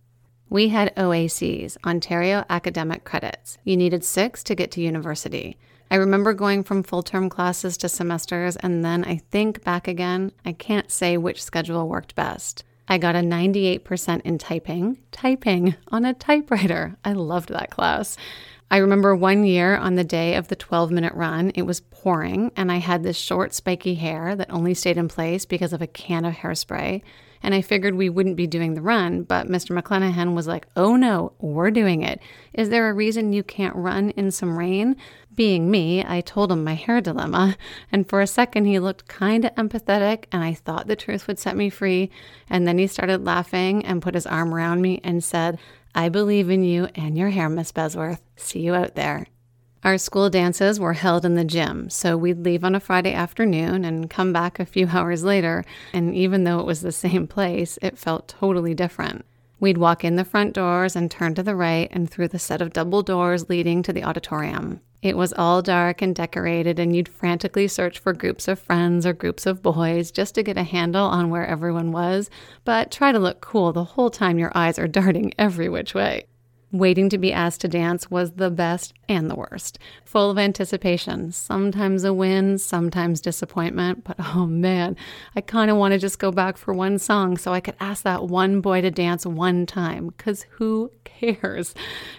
We 0.53 0.71
had 0.71 0.93
OACs, 0.97 1.77
Ontario 1.87 2.45
Academic 2.51 3.05
Credits. 3.05 3.59
You 3.63 3.77
needed 3.77 4.03
six 4.03 4.43
to 4.43 4.57
get 4.57 4.73
to 4.73 4.81
university. 4.81 5.57
I 5.93 5.95
remember 5.95 6.35
going 6.35 6.65
from 6.65 6.83
full 6.83 7.05
term 7.05 7.29
classes 7.29 7.77
to 7.79 7.89
semesters, 7.89 8.57
and 8.57 8.85
then 8.85 9.05
I 9.05 9.19
think 9.31 9.63
back 9.63 9.87
again. 9.87 10.33
I 10.45 10.51
can't 10.51 10.91
say 10.91 11.17
which 11.17 11.41
schedule 11.41 11.89
worked 11.89 12.17
best. 12.17 12.65
I 12.89 12.99
got 12.99 13.15
a 13.15 13.21
98% 13.21 14.23
in 14.23 14.39
typing, 14.39 14.99
typing 15.13 15.77
on 15.93 16.05
a 16.05 16.15
typewriter. 16.15 16.97
I 17.05 17.13
loved 17.13 17.51
that 17.51 17.71
class. 17.71 18.17
I 18.73 18.79
remember 18.79 19.15
one 19.15 19.45
year 19.45 19.77
on 19.77 19.95
the 19.95 20.03
day 20.03 20.35
of 20.35 20.49
the 20.49 20.57
12 20.57 20.91
minute 20.91 21.15
run, 21.15 21.53
it 21.55 21.63
was 21.63 21.79
pouring, 21.81 22.51
and 22.57 22.73
I 22.73 22.79
had 22.79 23.05
this 23.05 23.17
short, 23.17 23.55
spiky 23.55 23.95
hair 23.95 24.35
that 24.35 24.51
only 24.51 24.75
stayed 24.75 24.99
in 24.99 25.07
place 25.07 25.45
because 25.45 25.73
of 25.73 25.81
a 25.81 25.87
can 25.87 26.25
of 26.25 26.35
hairspray 26.35 27.03
and 27.43 27.55
I 27.55 27.63
figured 27.63 27.95
we 27.95 28.09
wouldn't 28.09 28.37
be 28.37 28.47
doing 28.47 28.75
the 28.75 28.83
run, 28.83 29.23
but 29.23 29.49
Mr. 29.49 29.79
McClenahan 29.79 30.35
was 30.35 30.47
like, 30.47 30.67
oh 30.77 30.97
no, 30.97 31.33
we're 31.39 31.71
doing 31.71 32.03
it. 32.03 32.21
Is 32.53 32.69
there 32.69 32.89
a 32.89 32.95
reason 32.95 33.33
you 33.33 33.43
can't 33.43 33.77
run 33.77 34.11
in 34.11 34.31
some 34.31 34.59
rain? 34.59 34.97
Being 35.35 35.71
me, 35.71 36.05
I 36.05 36.21
told 36.21 36.53
him 36.53 36.65
my 36.65 36.75
hair 36.75 37.01
dilemma, 37.01 37.57
and 37.93 38.09
for 38.09 38.21
a 38.21 38.27
second 38.27 38.67
he 38.67 38.79
looked 38.79 39.09
kind 39.09 39.45
of 39.45 39.55
empathetic, 39.55 40.25
and 40.33 40.43
I 40.45 40.55
thought 40.55 40.87
the 40.87 40.97
truth 40.97 41.27
would 41.27 41.39
set 41.39 41.57
me 41.57 41.71
free. 41.71 42.11
And 42.49 42.67
then 42.67 42.79
he 42.79 42.87
started 42.87 43.25
laughing 43.25 43.85
and 43.85 44.03
put 44.03 44.15
his 44.15 44.27
arm 44.27 44.53
around 44.53 44.83
me 44.83 45.01
and 45.03 45.23
said, 45.25 45.59
I 45.95 46.09
believe 46.09 46.51
in 46.51 46.63
you 46.63 46.89
and 46.95 47.17
your 47.17 47.31
hair, 47.31 47.49
Miss 47.49 47.73
Besworth. 47.73 48.21
See 48.37 48.61
you 48.61 48.75
out 48.75 48.95
there. 48.95 49.27
Our 49.83 49.97
school 49.97 50.29
dances 50.29 50.79
were 50.79 50.93
held 50.93 51.25
in 51.25 51.37
the 51.37 51.45
gym, 51.45 51.89
so 51.89 52.15
we'd 52.15 52.45
leave 52.45 52.65
on 52.65 52.75
a 52.75 52.81
Friday 52.81 53.15
afternoon 53.15 53.87
and 53.87 54.11
come 54.11 54.31
back 54.31 54.61
a 54.61 54.67
few 54.67 54.89
hours 54.93 55.25
later, 55.25 55.65
and 55.95 56.15
even 56.15 56.45
though 56.45 56.61
it 56.61 56.67
was 56.67 56.83
the 56.83 56.93
same 56.93 57.27
place, 57.27 57.79
it 57.81 57.97
felt 57.97 58.29
totally 58.29 58.75
different. 58.75 59.25
We'd 59.59 59.79
walk 59.79 60.05
in 60.05 60.17
the 60.17 60.25
front 60.25 60.53
doors 60.53 60.97
and 60.97 61.11
turn 61.11 61.35
to 61.35 61.43
the 61.43 61.57
right 61.57 61.89
and 61.93 62.11
through 62.11 62.29
the 62.29 62.39
set 62.39 62.61
of 62.61 62.75
double 62.75 63.03
doors 63.03 63.49
leading 63.49 63.83
to 63.85 63.93
the 63.93 64.05
auditorium. 64.05 64.81
It 65.01 65.17
was 65.17 65.33
all 65.33 65.63
dark 65.63 66.03
and 66.03 66.15
decorated, 66.15 66.79
and 66.79 66.95
you'd 66.95 67.09
frantically 67.09 67.67
search 67.67 67.99
for 67.99 68.13
groups 68.13 68.49
of 68.49 68.59
friends 68.59 69.07
or 69.07 69.15
groups 69.15 69.47
of 69.47 69.63
boys 69.63 70.11
just 70.11 70.35
to 70.35 70.43
get 70.43 70.59
a 70.59 70.63
handle 70.63 71.07
on 71.07 71.31
where 71.31 71.47
everyone 71.47 71.91
was, 71.91 72.29
but 72.67 72.91
try 72.91 73.13
to 73.13 73.19
look 73.19 73.41
cool 73.41 73.73
the 73.73 73.85
whole 73.85 74.11
time 74.11 74.39
your 74.39 74.53
eyes 74.55 74.79
are 74.79 74.89
darting 74.89 75.33
every 75.39 75.71
which 75.71 75.95
way. 75.95 76.27
Waiting 76.73 77.09
to 77.09 77.19
be 77.19 77.33
asked 77.33 77.63
to 77.63 77.69
dance 77.69 78.13
was 78.13 78.33
the 78.33 78.51
best 78.51 78.95
and 79.09 79.29
the 79.29 79.35
worst. 79.35 79.77
Full 80.05 80.31
of 80.31 80.39
anticipation, 80.39 81.33
sometimes 81.33 82.05
a 82.05 82.15
win, 82.15 82.59
sometimes 82.59 83.21
disappointment, 83.21 84.05
but 84.05 84.15
oh 84.35 84.47
man, 84.47 84.95
I 85.35 85.41
kind 85.41 85.69
of 85.69 85.77
want 85.77 85.93
to 85.93 85.99
just 85.99 86.21
go 86.21 86.31
back 86.31 86.57
for 86.57 86.73
one 86.73 87.01
song 87.01 87.37
so 87.37 87.53
I 87.53 87.59
could 87.59 87.75
ask 87.81 88.05
that 88.05 88.29
one 88.29 88.61
boy 88.61 88.83
to 88.83 88.91
dance 88.93 89.27
one 89.27 89.67
time, 89.67 90.09
because 90.17 90.47
who 90.59 90.93
cares? 91.03 91.75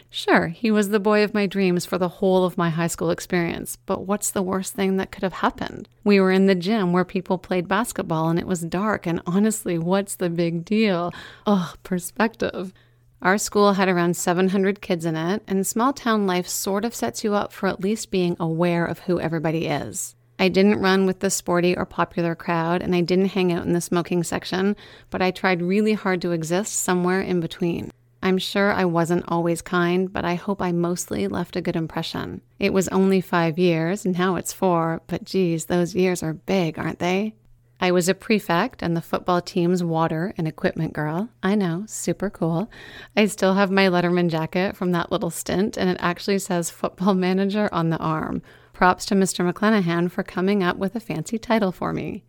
Sure, 0.10 0.48
he 0.50 0.70
was 0.70 0.90
the 0.90 1.00
boy 1.00 1.24
of 1.24 1.34
my 1.34 1.46
dreams 1.46 1.86
for 1.86 1.98
the 1.98 2.10
whole 2.10 2.44
of 2.44 2.58
my 2.58 2.70
high 2.70 2.88
school 2.88 3.10
experience, 3.10 3.78
but 3.86 4.06
what's 4.06 4.32
the 4.32 4.44
worst 4.44 4.74
thing 4.74 4.98
that 4.98 5.14
could 5.14 5.24
have 5.24 5.34
happened? 5.34 5.88
We 6.04 6.20
were 6.20 6.32
in 6.32 6.48
the 6.48 6.56
gym 6.56 6.92
where 6.92 7.06
people 7.06 7.38
played 7.38 7.70
basketball 7.70 8.28
and 8.28 8.38
it 8.38 8.48
was 8.48 8.62
dark, 8.64 9.08
and 9.08 9.22
honestly, 9.26 9.78
what's 9.78 10.16
the 10.16 10.30
big 10.30 10.66
deal? 10.66 11.14
Oh, 11.48 11.74
perspective. 11.84 12.74
Our 13.22 13.38
school 13.38 13.74
had 13.74 13.88
around 13.88 14.18
700 14.18 14.82
kids 14.82 15.06
in 15.06 15.16
it, 15.16 15.44
and 15.48 15.66
small 15.66 15.94
town 15.94 16.26
life 16.26 16.48
sort 16.48 16.84
of 16.84 16.96
sets 16.96 17.24
you 17.24 17.36
up 17.36 17.54
for 17.54 17.68
at 17.68 17.82
least 17.82 18.10
being 18.10 18.36
aware 18.40 18.84
of 18.84 19.00
who 19.00 19.20
everybody 19.20 19.68
is. 19.68 20.16
I 20.40 20.50
didn't 20.50 20.80
run 20.80 21.06
with 21.06 21.20
the 21.20 21.30
sporty 21.30 21.78
or 21.78 21.86
popular 21.86 22.34
crowd, 22.34 22.82
and 22.82 22.96
I 22.96 23.02
didn't 23.02 23.28
hang 23.28 23.54
out 23.54 23.64
in 23.64 23.74
the 23.74 23.82
smoking 23.82 24.24
section, 24.24 24.76
but 25.12 25.22
I 25.22 25.30
tried 25.30 25.62
really 25.62 25.94
hard 25.94 26.20
to 26.24 26.32
exist 26.32 26.74
somewhere 26.74 27.22
in 27.22 27.40
between. 27.40 27.92
I'm 28.24 28.40
sure 28.40 28.72
I 28.72 28.86
wasn't 28.86 29.26
always 29.28 29.62
kind, 29.62 30.12
but 30.12 30.26
I 30.26 30.34
hope 30.34 30.60
I 30.60 30.72
mostly 30.72 31.28
left 31.28 31.56
a 31.56 31.62
good 31.62 31.76
impression. 31.76 32.42
It 32.58 32.74
was 32.74 32.88
only 32.88 33.22
five 33.22 33.60
years, 33.60 34.04
now 34.04 34.36
it's 34.36 34.52
four, 34.52 35.04
but 35.06 35.26
geez, 35.26 35.66
those 35.66 35.94
years 35.94 36.24
are 36.24 36.34
big, 36.34 36.80
aren't 36.80 37.00
they? 37.00 37.36
I 37.84 37.90
was 37.90 38.08
a 38.08 38.14
prefect 38.14 38.84
and 38.84 38.96
the 38.96 39.02
football 39.02 39.42
team's 39.42 39.84
water 39.84 40.36
and 40.38 40.48
equipment 40.48 40.94
girl. 40.94 41.30
I 41.42 41.56
know, 41.56 41.86
super 41.88 42.30
cool. 42.30 42.70
I 43.18 43.26
still 43.26 43.56
have 43.56 43.72
my 43.72 43.88
Letterman 43.88 44.30
jacket 44.30 44.78
from 44.78 44.92
that 44.92 45.12
little 45.12 45.32
stint, 45.32 45.78
and 45.78 45.90
it 45.90 45.98
actually 46.00 46.38
says 46.38 46.70
football 46.70 47.16
manager 47.16 47.70
on 47.72 47.90
the 47.90 47.98
arm. 47.98 48.44
Props 48.72 49.04
to 49.08 49.16
Mr. 49.16 49.52
McClenahan 49.52 50.12
for 50.12 50.22
coming 50.22 50.62
up 50.62 50.78
with 50.78 50.96
a 50.96 51.00
fancy 51.00 51.40
title 51.40 51.72
for 51.72 51.92
me. 51.92 52.24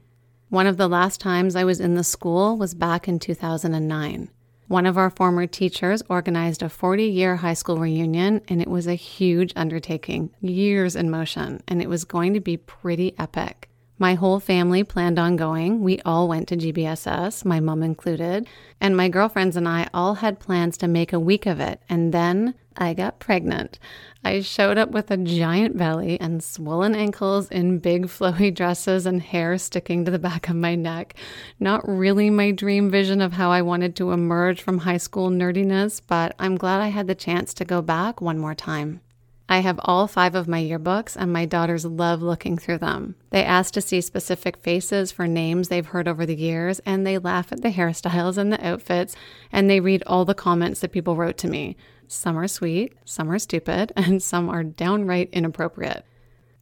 One 0.49 0.67
of 0.67 0.79
the 0.79 0.89
last 0.89 1.21
times 1.21 1.55
I 1.55 1.65
was 1.65 1.81
in 1.81 1.97
the 1.97 2.05
school 2.05 2.57
was 2.57 2.73
back 2.73 3.07
in 3.07 3.19
2009. 3.19 4.31
One 4.69 4.87
of 4.87 4.97
our 4.97 5.11
former 5.11 5.47
teachers 5.47 6.03
organized 6.09 6.63
a 6.63 6.71
40 6.71 7.05
year 7.05 7.37
high 7.37 7.53
school 7.53 7.77
reunion, 7.77 8.41
and 8.49 8.63
it 8.63 8.69
was 8.69 8.87
a 8.87 8.95
huge 8.95 9.53
undertaking, 9.55 10.31
years 10.41 10.97
in 10.97 11.11
motion, 11.11 11.63
and 11.69 11.83
it 11.83 11.91
was 11.91 12.05
going 12.05 12.33
to 12.33 12.41
be 12.41 12.57
pretty 12.57 13.15
epic. 13.19 13.69
My 14.03 14.15
whole 14.15 14.41
family 14.41 14.83
planned 14.83 15.17
on 15.21 15.37
going. 15.37 15.81
We 15.81 16.01
all 16.01 16.27
went 16.27 16.49
to 16.49 16.57
GBSS, 16.57 17.45
my 17.45 17.61
mom 17.61 17.85
included, 17.85 18.49
and 18.81 18.97
my 18.97 19.09
girlfriends 19.09 19.57
and 19.57 19.69
I 19.69 19.89
all 19.95 20.15
had 20.15 20.41
plans 20.41 20.77
to 20.79 20.89
make 20.89 21.13
a 21.13 21.21
week 21.21 21.47
of 21.47 21.61
it. 21.61 21.81
And 21.89 22.13
then 22.13 22.55
I 22.77 22.95
got 22.95 23.21
pregnant. 23.21 23.79
I 24.25 24.41
showed 24.41 24.77
up 24.77 24.91
with 24.91 25.13
a 25.13 25.17
giant 25.17 25.79
belly 25.79 26.21
and 26.21 26.43
swollen 26.43 26.97
ankles 26.97 27.49
in 27.49 27.79
big 27.79 28.07
flowy 28.09 28.53
dresses 28.53 29.07
and 29.07 29.23
hair 29.23 29.57
sticking 29.57 30.05
to 30.05 30.11
the 30.11 30.19
back 30.19 30.49
of 30.49 30.57
my 30.57 30.75
neck. 30.75 31.15
Not 31.61 31.89
really 31.89 32.29
my 32.29 32.51
dream 32.51 32.91
vision 32.91 33.21
of 33.21 33.35
how 33.35 33.53
I 33.53 33.63
wanted 33.63 33.95
to 33.95 34.11
emerge 34.11 34.63
from 34.63 34.79
high 34.79 34.97
school 34.97 35.31
nerdiness, 35.31 36.03
but 36.05 36.35
I'm 36.41 36.57
glad 36.57 36.81
I 36.81 36.89
had 36.89 37.07
the 37.07 37.15
chance 37.15 37.55
to 37.55 37.65
go 37.65 37.81
back 37.81 38.21
one 38.21 38.41
more 38.41 38.57
time. 38.57 39.01
I 39.53 39.59
have 39.59 39.79
all 39.85 40.07
five 40.07 40.35
of 40.35 40.49
my 40.49 40.63
yearbooks, 40.63 41.15
and 41.15 41.31
my 41.31 41.45
daughters 41.45 41.85
love 41.85 42.23
looking 42.23 42.57
through 42.57 42.79
them. 42.79 43.17
They 43.29 43.45
ask 43.45 43.75
to 43.75 43.83
see 43.83 44.01
specific 44.01 44.57
faces 44.57 45.13
for 45.13 45.27
names 45.27 45.69
they've 45.69 45.85
heard 45.85 46.09
over 46.09 46.25
the 46.25 46.35
years, 46.35 46.79
and 46.87 47.07
they 47.07 47.19
laugh 47.19 47.53
at 47.53 47.61
the 47.61 47.69
hairstyles 47.69 48.39
and 48.39 48.51
the 48.51 48.67
outfits, 48.67 49.15
and 49.53 49.69
they 49.69 49.79
read 49.79 50.05
all 50.07 50.25
the 50.25 50.33
comments 50.33 50.81
that 50.81 50.93
people 50.93 51.17
wrote 51.17 51.37
to 51.37 51.49
me. 51.49 51.77
Some 52.09 52.39
are 52.39 52.49
sweet, 52.49 52.95
some 53.05 53.31
are 53.31 53.39
stupid, 53.39 53.93
and 53.97 54.23
some 54.23 54.49
are 54.49 54.65
downright 54.65 55.29
inappropriate. 55.35 56.07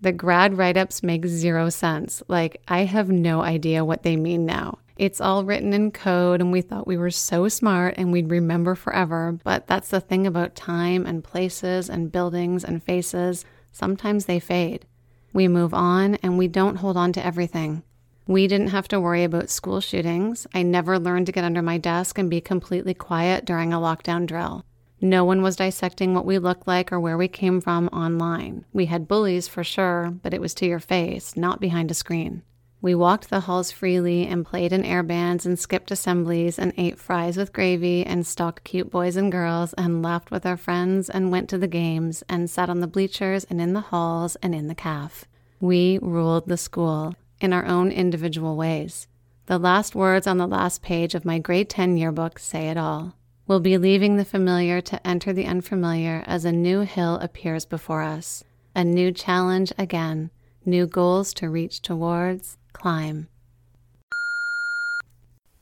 The 0.01 0.11
grad 0.11 0.59
write 0.59 0.77
ups 0.77 1.01
make 1.01 1.27
zero 1.27 1.71
sense. 1.71 2.25
Like, 2.27 2.61
I 2.67 2.87
have 2.87 3.09
no 3.09 3.41
idea 3.41 3.85
what 3.85 4.03
they 4.03 4.17
mean 4.17 4.47
now. 4.47 4.81
It's 5.01 5.19
all 5.19 5.47
written 5.47 5.73
in 5.73 5.93
code, 5.93 6.43
and 6.43 6.53
we 6.53 6.61
thought 6.61 6.87
we 6.87 6.99
were 6.99 7.11
so 7.11 7.49
smart 7.49 7.95
and 7.97 8.13
we'd 8.13 8.29
remember 8.29 8.75
forever. 8.75 9.39
But 9.43 9.67
that's 9.67 9.89
the 9.89 9.99
thing 9.99 10.27
about 10.27 10.55
time 10.55 11.07
and 11.07 11.25
places 11.25 11.89
and 11.89 12.13
buildings 12.13 12.65
and 12.65 12.83
faces. 12.83 13.47
Sometimes 13.73 14.27
they 14.27 14.39
fade. 14.39 14.85
We 15.33 15.49
move 15.49 15.73
on 15.73 16.17
and 16.17 16.37
we 16.37 16.49
don't 16.49 16.77
hold 16.77 16.99
on 16.99 17.15
to 17.15 17.25
everything. 17.25 17.83
We 18.27 18.47
didn't 18.47 18.73
have 18.73 18.89
to 18.89 19.01
worry 19.01 19.25
about 19.25 19.49
school 19.49 19.81
shootings. 19.81 20.47
I 20.53 20.63
never 20.63 20.99
learned 20.99 21.25
to 21.27 21.33
get 21.33 21.45
under 21.45 21.63
my 21.63 21.79
desk 21.79 22.19
and 22.19 22.29
be 22.29 22.43
completely 22.43 22.93
quiet 22.93 23.47
during 23.47 23.73
a 23.73 23.79
lockdown 23.79 24.27
drill. 24.27 24.67
No 25.01 25.25
one 25.25 25.41
was 25.41 25.57
dissecting 25.57 26.13
what 26.13 26.27
we 26.27 26.39
looked 26.39 26.67
like 26.67 26.93
or 26.93 27.01
where 27.01 27.17
we 27.17 27.27
came 27.27 27.63
from 27.63 27.89
online. 27.89 28.67
We 28.75 28.85
had 28.85 29.09
bullies 29.09 29.49
for 29.49 29.65
sure, 29.65 30.11
but 30.23 30.35
it 30.35 30.43
was 30.43 30.53
to 30.57 30.67
your 30.67 30.79
face, 30.79 31.39
not 31.39 31.59
behind 31.59 31.91
a 31.91 31.95
screen. 31.95 32.43
We 32.83 32.95
walked 32.95 33.29
the 33.29 33.41
halls 33.41 33.71
freely 33.71 34.27
and 34.27 34.47
played 34.47 34.73
in 34.73 34.87
air 34.87 35.03
bands 35.03 35.45
and 35.45 35.59
skipped 35.59 35.91
assemblies 35.91 36.59
and 36.59 36.73
ate 36.79 36.99
fries 36.99 37.37
with 37.37 37.53
gravy 37.53 38.07
and 38.07 38.27
stalked 38.27 38.65
cute 38.65 38.91
boys 38.91 39.17
and 39.17 39.31
girls 39.31 39.75
and 39.75 40.03
laughed 40.03 40.31
with 40.31 40.47
our 40.47 40.57
friends 40.57 41.11
and 41.11 41.31
went 41.31 41.51
to 41.51 41.59
the 41.59 41.69
games 41.69 42.23
and 42.27 42.49
sat 42.49 42.71
on 42.71 42.81
the 42.81 42.87
bleachers 42.87 43.45
and 43.45 43.61
in 43.61 43.75
the 43.75 43.81
halls 43.81 44.37
and 44.37 44.55
in 44.55 44.67
the 44.67 44.75
caf. 44.75 45.27
We 45.61 45.99
ruled 46.01 46.49
the 46.49 46.57
school 46.57 47.17
in 47.39 47.53
our 47.53 47.67
own 47.67 47.93
individual 47.93 48.57
ways. 48.57 49.07
The 49.45 49.59
last 49.59 49.95
words 49.95 50.27
on 50.27 50.39
the 50.39 50.47
last 50.47 50.81
page 50.81 51.15
of 51.15 51.27
my 51.27 51.39
grade 51.39 51.69
10 51.69 51.99
yearbook 51.99 52.39
say 52.39 52.69
it 52.71 52.79
all. 52.79 53.15
We'll 53.47 53.61
be 53.61 53.77
leaving 53.77 54.17
the 54.17 54.25
familiar 54.25 54.81
to 54.81 55.07
enter 55.07 55.35
the 55.35 55.45
unfamiliar 55.45 56.25
as 56.27 56.47
a 56.47 56.53
new 56.53 56.81
hill 56.81 57.17
appears 57.17 57.67
before 57.67 58.01
us, 58.01 58.43
a 58.75 58.85
new 58.85 59.13
challenge 59.13 59.71
again, 59.77 60.31
new 60.65 60.87
goals 60.87 61.35
to 61.35 61.51
reach 61.51 61.83
towards, 61.83 62.57
climb. 62.73 63.29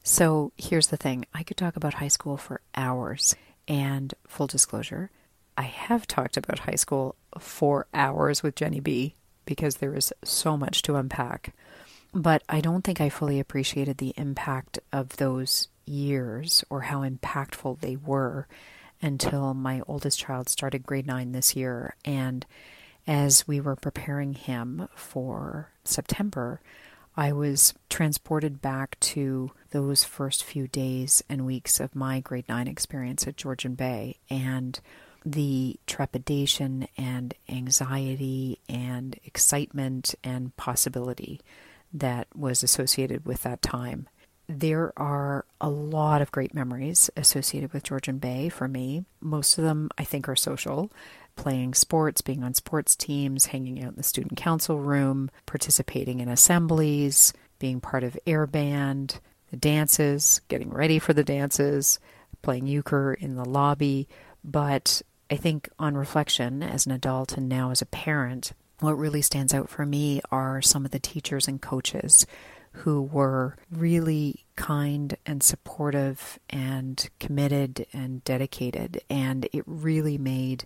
So 0.02 0.52
here's 0.56 0.86
the 0.88 0.96
thing 0.96 1.26
I 1.34 1.42
could 1.42 1.56
talk 1.56 1.76
about 1.76 1.94
high 1.94 2.08
school 2.08 2.36
for 2.36 2.60
hours. 2.74 3.36
And 3.66 4.14
full 4.26 4.46
disclosure, 4.46 5.10
I 5.56 5.62
have 5.62 6.06
talked 6.06 6.36
about 6.36 6.60
high 6.60 6.76
school 6.76 7.14
for 7.38 7.86
hours 7.92 8.42
with 8.42 8.54
Jenny 8.54 8.80
B 8.80 9.14
because 9.44 9.76
there 9.76 9.94
is 9.94 10.12
so 10.24 10.56
much 10.56 10.82
to 10.82 10.96
unpack. 10.96 11.54
But 12.14 12.42
I 12.48 12.60
don't 12.60 12.82
think 12.82 13.00
I 13.00 13.10
fully 13.10 13.38
appreciated 13.38 13.98
the 13.98 14.14
impact 14.16 14.78
of 14.92 15.16
those 15.16 15.68
years 15.84 16.64
or 16.70 16.82
how 16.82 17.02
impactful 17.02 17.80
they 17.80 17.96
were 17.96 18.46
until 19.02 19.54
my 19.54 19.82
oldest 19.86 20.18
child 20.18 20.48
started 20.48 20.86
grade 20.86 21.06
nine 21.06 21.32
this 21.32 21.54
year. 21.54 21.94
And 22.04 22.46
as 23.06 23.46
we 23.46 23.60
were 23.60 23.76
preparing 23.76 24.34
him 24.34 24.88
for 24.94 25.70
September, 25.84 26.60
I 27.18 27.32
was 27.32 27.74
transported 27.90 28.62
back 28.62 28.98
to 29.00 29.50
those 29.72 30.04
first 30.04 30.44
few 30.44 30.68
days 30.68 31.20
and 31.28 31.44
weeks 31.44 31.80
of 31.80 31.96
my 31.96 32.20
grade 32.20 32.48
9 32.48 32.68
experience 32.68 33.26
at 33.26 33.36
Georgian 33.36 33.74
Bay 33.74 34.18
and 34.30 34.78
the 35.26 35.80
trepidation 35.88 36.86
and 36.96 37.34
anxiety 37.48 38.60
and 38.68 39.18
excitement 39.24 40.14
and 40.22 40.56
possibility 40.56 41.40
that 41.92 42.28
was 42.36 42.62
associated 42.62 43.26
with 43.26 43.42
that 43.42 43.62
time. 43.62 44.08
There 44.48 44.92
are 44.96 45.44
a 45.60 45.68
lot 45.68 46.22
of 46.22 46.30
great 46.30 46.54
memories 46.54 47.10
associated 47.16 47.72
with 47.72 47.82
Georgian 47.82 48.18
Bay 48.18 48.48
for 48.48 48.68
me. 48.68 49.04
Most 49.20 49.58
of 49.58 49.64
them, 49.64 49.90
I 49.98 50.04
think, 50.04 50.28
are 50.28 50.36
social 50.36 50.92
playing 51.38 51.72
sports, 51.72 52.20
being 52.20 52.44
on 52.44 52.52
sports 52.52 52.94
teams, 52.94 53.46
hanging 53.46 53.82
out 53.82 53.92
in 53.92 53.96
the 53.96 54.02
student 54.02 54.36
council 54.36 54.78
room, 54.78 55.30
participating 55.46 56.20
in 56.20 56.28
assemblies, 56.28 57.32
being 57.58 57.80
part 57.80 58.04
of 58.04 58.18
air 58.26 58.46
band, 58.46 59.20
the 59.50 59.56
dances, 59.56 60.42
getting 60.48 60.68
ready 60.68 60.98
for 60.98 61.14
the 61.14 61.24
dances, 61.24 61.98
playing 62.42 62.66
euchre 62.66 63.14
in 63.14 63.36
the 63.36 63.44
lobby. 63.44 64.08
But 64.44 65.00
I 65.30 65.36
think 65.36 65.68
on 65.78 65.96
reflection, 65.96 66.62
as 66.62 66.84
an 66.84 66.92
adult 66.92 67.36
and 67.36 67.48
now 67.48 67.70
as 67.70 67.80
a 67.80 67.86
parent, 67.86 68.52
what 68.80 68.98
really 68.98 69.22
stands 69.22 69.54
out 69.54 69.70
for 69.70 69.86
me 69.86 70.20
are 70.30 70.60
some 70.60 70.84
of 70.84 70.90
the 70.90 70.98
teachers 70.98 71.48
and 71.48 71.62
coaches 71.62 72.26
who 72.72 73.02
were 73.02 73.56
really 73.70 74.44
kind 74.56 75.16
and 75.24 75.42
supportive 75.42 76.38
and 76.50 77.08
committed 77.18 77.86
and 77.92 78.22
dedicated. 78.24 79.00
And 79.08 79.48
it 79.52 79.64
really 79.66 80.18
made 80.18 80.64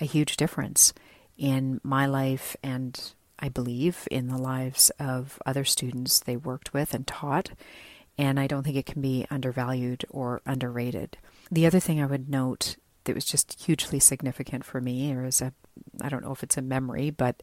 a 0.00 0.04
huge 0.04 0.36
difference 0.36 0.92
in 1.36 1.80
my 1.82 2.06
life 2.06 2.56
and 2.62 3.12
I 3.38 3.48
believe 3.48 4.06
in 4.10 4.28
the 4.28 4.38
lives 4.38 4.90
of 4.98 5.40
other 5.46 5.64
students 5.64 6.20
they 6.20 6.36
worked 6.36 6.74
with 6.74 6.94
and 6.94 7.06
taught. 7.06 7.50
And 8.18 8.38
I 8.38 8.46
don't 8.46 8.64
think 8.64 8.76
it 8.76 8.86
can 8.86 9.00
be 9.00 9.26
undervalued 9.30 10.04
or 10.10 10.42
underrated. 10.44 11.16
The 11.50 11.66
other 11.66 11.80
thing 11.80 12.02
I 12.02 12.06
would 12.06 12.28
note 12.28 12.76
that 13.04 13.14
was 13.14 13.24
just 13.24 13.64
hugely 13.64 13.98
significant 13.98 14.62
for 14.62 14.78
me, 14.78 15.12
or 15.14 15.24
as 15.24 15.40
a, 15.40 15.54
I 16.02 16.10
don't 16.10 16.22
know 16.22 16.32
if 16.32 16.42
it's 16.42 16.58
a 16.58 16.62
memory, 16.62 17.08
but 17.08 17.42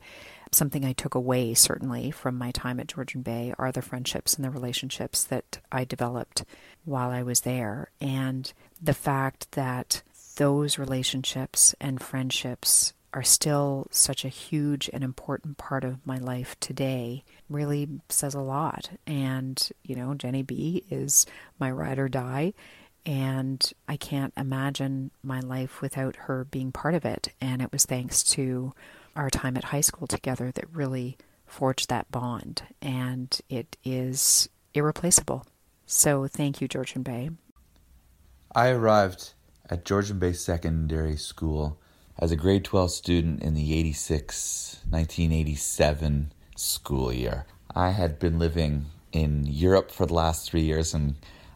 something 0.51 0.85
I 0.85 0.93
took 0.93 1.15
away 1.15 1.55
certainly 1.55 2.11
from 2.11 2.37
my 2.37 2.51
time 2.51 2.79
at 2.79 2.87
Georgian 2.87 3.23
Bay 3.23 3.53
are 3.57 3.71
the 3.71 3.81
friendships 3.81 4.35
and 4.35 4.45
the 4.45 4.51
relationships 4.51 5.23
that 5.23 5.59
I 5.71 5.83
developed 5.83 6.45
while 6.85 7.09
I 7.09 7.23
was 7.23 7.41
there. 7.41 7.89
And 7.99 8.53
the 8.79 8.93
fact 8.93 9.53
that 9.53 10.03
those 10.37 10.79
relationships 10.79 11.75
and 11.81 12.01
friendships 12.01 12.93
are 13.13 13.23
still 13.23 13.87
such 13.89 14.23
a 14.23 14.29
huge 14.29 14.89
and 14.93 15.03
important 15.03 15.57
part 15.57 15.83
of 15.83 16.05
my 16.05 16.17
life 16.17 16.55
today 16.59 17.23
really 17.49 17.87
says 18.09 18.33
a 18.33 18.41
lot. 18.41 18.91
And, 19.05 19.69
you 19.83 19.95
know, 19.95 20.13
Jenny 20.13 20.43
B 20.43 20.83
is 20.89 21.25
my 21.59 21.71
ride 21.71 21.99
or 21.99 22.07
die. 22.07 22.53
And 23.05 23.71
I 23.87 23.97
can't 23.97 24.33
imagine 24.37 25.11
my 25.23 25.39
life 25.39 25.81
without 25.81 26.15
her 26.15 26.43
being 26.45 26.71
part 26.71 26.93
of 26.93 27.05
it. 27.05 27.29
And 27.39 27.61
it 27.61 27.71
was 27.71 27.85
thanks 27.85 28.21
to 28.23 28.73
our 29.15 29.29
time 29.29 29.57
at 29.57 29.63
high 29.65 29.81
school 29.81 30.07
together 30.07 30.51
that 30.51 30.75
really 30.75 31.17
forged 31.45 31.89
that 31.89 32.11
bond. 32.11 32.63
And 32.81 33.39
it 33.49 33.77
is 33.83 34.49
irreplaceable. 34.73 35.45
So 35.85 36.27
thank 36.27 36.61
you, 36.61 36.67
Georgian 36.67 37.01
Bay. 37.01 37.31
I 38.53 38.69
arrived 38.69 39.33
at 39.69 39.85
Georgian 39.85 40.19
Bay 40.19 40.33
Secondary 40.33 41.17
School 41.17 41.79
as 42.17 42.31
a 42.31 42.35
grade 42.35 42.63
12 42.63 42.91
student 42.91 43.43
in 43.43 43.53
the 43.53 43.77
86 43.77 44.79
1987 44.89 46.31
school 46.55 47.11
year. 47.13 47.45
I 47.75 47.91
had 47.91 48.19
been 48.19 48.39
living 48.39 48.85
in 49.11 49.45
Europe 49.45 49.91
for 49.91 50.05
the 50.05 50.13
last 50.13 50.49
three 50.49 50.61
years 50.61 50.93
and 50.93 51.15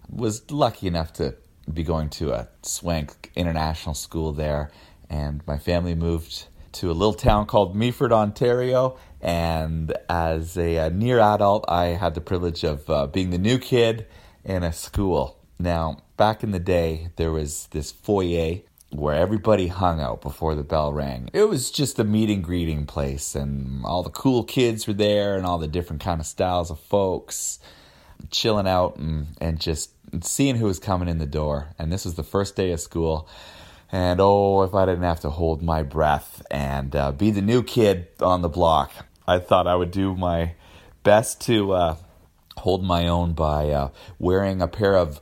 was 0.10 0.50
lucky 0.52 0.88
enough 0.88 1.14
to 1.14 1.36
be 1.72 1.84
going 1.84 2.10
to 2.10 2.32
a 2.34 2.48
swank 2.64 3.32
international 3.36 3.96
school 3.96 4.34
there. 4.34 4.72
And 5.10 5.46
my 5.48 5.58
family 5.58 5.96
moved 5.96 6.48
to 6.74 6.92
a 6.92 6.94
little 6.94 7.14
town 7.14 7.46
called 7.46 7.76
Meaford, 7.76 8.12
Ontario. 8.12 8.98
And 9.20 9.94
as 10.10 10.58
a, 10.58 10.78
a 10.78 10.90
near 10.90 11.20
adult, 11.20 11.66
I 11.68 11.88
had 11.88 12.16
the 12.16 12.22
privilege 12.22 12.64
of 12.64 12.90
uh, 12.90 13.08
being 13.08 13.30
the 13.30 13.38
new 13.38 13.58
kid 13.58 14.08
in 14.44 14.64
a 14.64 14.74
school. 14.74 15.41
Now, 15.62 15.98
back 16.18 16.44
in 16.44 16.52
the 16.52 16.60
day, 16.60 17.10
there 17.18 17.32
was 17.32 17.68
this 17.68 17.92
foyer 17.92 18.62
where 18.90 19.16
everybody 19.16 19.68
hung 19.68 20.02
out 20.02 20.22
before 20.22 20.56
the 20.56 20.64
bell 20.64 20.92
rang. 20.92 21.30
It 21.34 21.48
was 21.48 21.70
just 21.70 22.00
a 22.00 22.04
meeting 22.04 22.42
greeting 22.42 22.88
place, 22.88 23.36
and 23.36 23.86
all 23.86 24.02
the 24.02 24.10
cool 24.10 24.44
kids 24.44 24.88
were 24.88 24.94
there, 24.94 25.38
and 25.38 25.46
all 25.46 25.60
the 25.60 25.68
different 25.68 26.02
kind 26.02 26.20
of 26.20 26.26
styles 26.26 26.72
of 26.72 26.80
folks 26.80 27.60
chilling 28.32 28.68
out 28.68 28.98
and, 28.98 29.28
and 29.40 29.60
just 29.60 29.92
seeing 30.22 30.56
who 30.56 30.66
was 30.66 30.80
coming 30.80 31.08
in 31.08 31.20
the 31.20 31.26
door. 31.28 31.70
And 31.78 31.92
this 31.92 32.06
was 32.06 32.16
the 32.16 32.24
first 32.24 32.56
day 32.56 32.72
of 32.72 32.80
school. 32.80 33.30
And 33.92 34.20
oh, 34.20 34.64
if 34.64 34.74
I 34.74 34.86
didn't 34.86 35.04
have 35.04 35.20
to 35.22 35.30
hold 35.30 35.62
my 35.62 35.84
breath 35.84 36.42
and 36.50 36.96
uh, 36.96 37.12
be 37.12 37.30
the 37.30 37.42
new 37.42 37.62
kid 37.62 38.08
on 38.20 38.42
the 38.42 38.50
block, 38.50 38.92
I 39.28 39.40
thought 39.40 39.68
I 39.68 39.76
would 39.76 39.92
do 39.92 40.16
my 40.16 40.56
best 41.04 41.42
to 41.42 41.74
uh, 41.74 41.96
hold 42.58 42.84
my 42.84 43.08
own 43.08 43.34
by 43.34 43.70
uh, 43.70 43.90
wearing 44.18 44.62
a 44.62 44.68
pair 44.68 44.96
of 44.96 45.22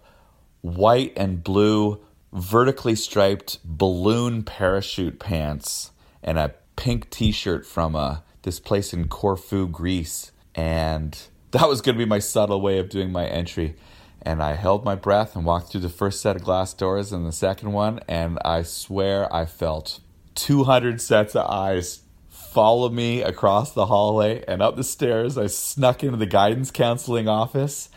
white 0.62 1.13
and 1.16 1.44
blue 1.44 2.00
vertically 2.32 2.96
striped 2.96 3.60
balloon 3.63 4.44
parachute 4.44 5.20
pants 5.20 5.92
and 6.22 6.38
a 6.38 6.54
pink 6.75 7.10
t-shirt 7.10 7.66
from 7.66 7.96
uh, 7.96 8.18
this 8.44 8.60
place 8.60 8.94
in 8.94 9.08
Corfu, 9.08 9.68
Greece. 9.68 10.32
And 10.56 11.18
that 11.51 11.68
was 11.68 11.82
going 11.82 11.96
to 11.96 12.00
be 12.00 12.10
my 12.10 12.20
subtle 12.20 12.62
way 12.62 12.80
of 12.80 12.89
doing 12.89 13.12
my 13.12 13.25
entry. 13.25 13.75
And 14.22 14.44
I 14.44 14.54
held 14.54 14.84
my 14.84 14.96
breath 14.96 15.36
and 15.36 15.46
walked 15.46 15.72
through 15.72 15.82
the 15.82 15.89
first 15.89 16.22
set 16.22 16.36
of 16.36 16.44
glass 16.44 16.74
doors 16.74 17.13
and 17.13 17.25
the 17.25 17.32
second 17.32 17.72
one. 17.72 18.01
And 18.08 18.38
I 18.44 18.63
swear 18.63 19.34
I 19.34 19.46
felt 19.46 20.01
200 20.36 21.01
sets 21.01 21.36
of 21.36 21.50
eyes 21.50 22.01
follow 22.28 22.89
me 22.89 23.22
across 23.22 23.72
the 23.74 23.86
hallway 23.86 24.44
and 24.48 24.62
up 24.62 24.75
the 24.75 24.84
stairs. 24.84 25.38
I 25.38 25.48
snuck 25.48 26.04
into 26.04 26.18
the 26.18 26.25
guidance 26.25 26.72
counseling 26.72 27.28
office 27.28 27.89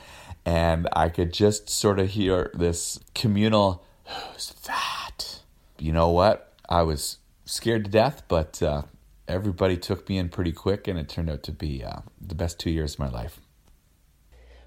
and 0.44 0.88
I 0.92 1.08
could 1.08 1.32
just 1.32 1.70
sort 1.70 1.98
of 1.98 2.10
hear 2.10 2.50
this 2.54 2.98
communal, 3.14 3.84
Who's 4.06 4.50
that? 4.66 5.40
You 5.78 5.92
know 5.92 6.10
what? 6.10 6.52
I 6.68 6.82
was 6.82 7.18
scared 7.44 7.84
to 7.84 7.90
death, 7.90 8.22
but 8.28 8.62
uh, 8.62 8.82
everybody 9.28 9.76
took 9.76 10.08
me 10.08 10.18
in 10.18 10.28
pretty 10.28 10.52
quick, 10.52 10.88
and 10.88 10.98
it 10.98 11.08
turned 11.08 11.30
out 11.30 11.42
to 11.44 11.52
be 11.52 11.84
uh, 11.84 12.00
the 12.20 12.34
best 12.34 12.58
two 12.58 12.70
years 12.70 12.94
of 12.94 12.98
my 13.00 13.08
life. 13.08 13.40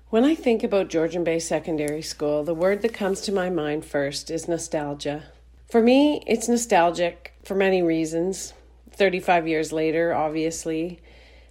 When 0.09 0.23
I 0.23 0.35
think 0.35 0.63
about 0.63 0.89
Georgian 0.89 1.23
Bay 1.23 1.39
Secondary 1.39 2.01
School, 2.01 2.43
the 2.43 2.53
word 2.53 2.81
that 2.81 2.93
comes 2.93 3.21
to 3.21 3.31
my 3.31 3.49
mind 3.49 3.85
first 3.85 4.29
is 4.31 4.47
nostalgia. 4.47 5.23
For 5.69 5.81
me, 5.81 6.23
it's 6.27 6.47
nostalgic 6.47 7.33
for 7.43 7.55
many 7.55 7.81
reasons. 7.81 8.53
35 8.91 9.47
years 9.47 9.73
later, 9.73 10.13
obviously. 10.13 11.01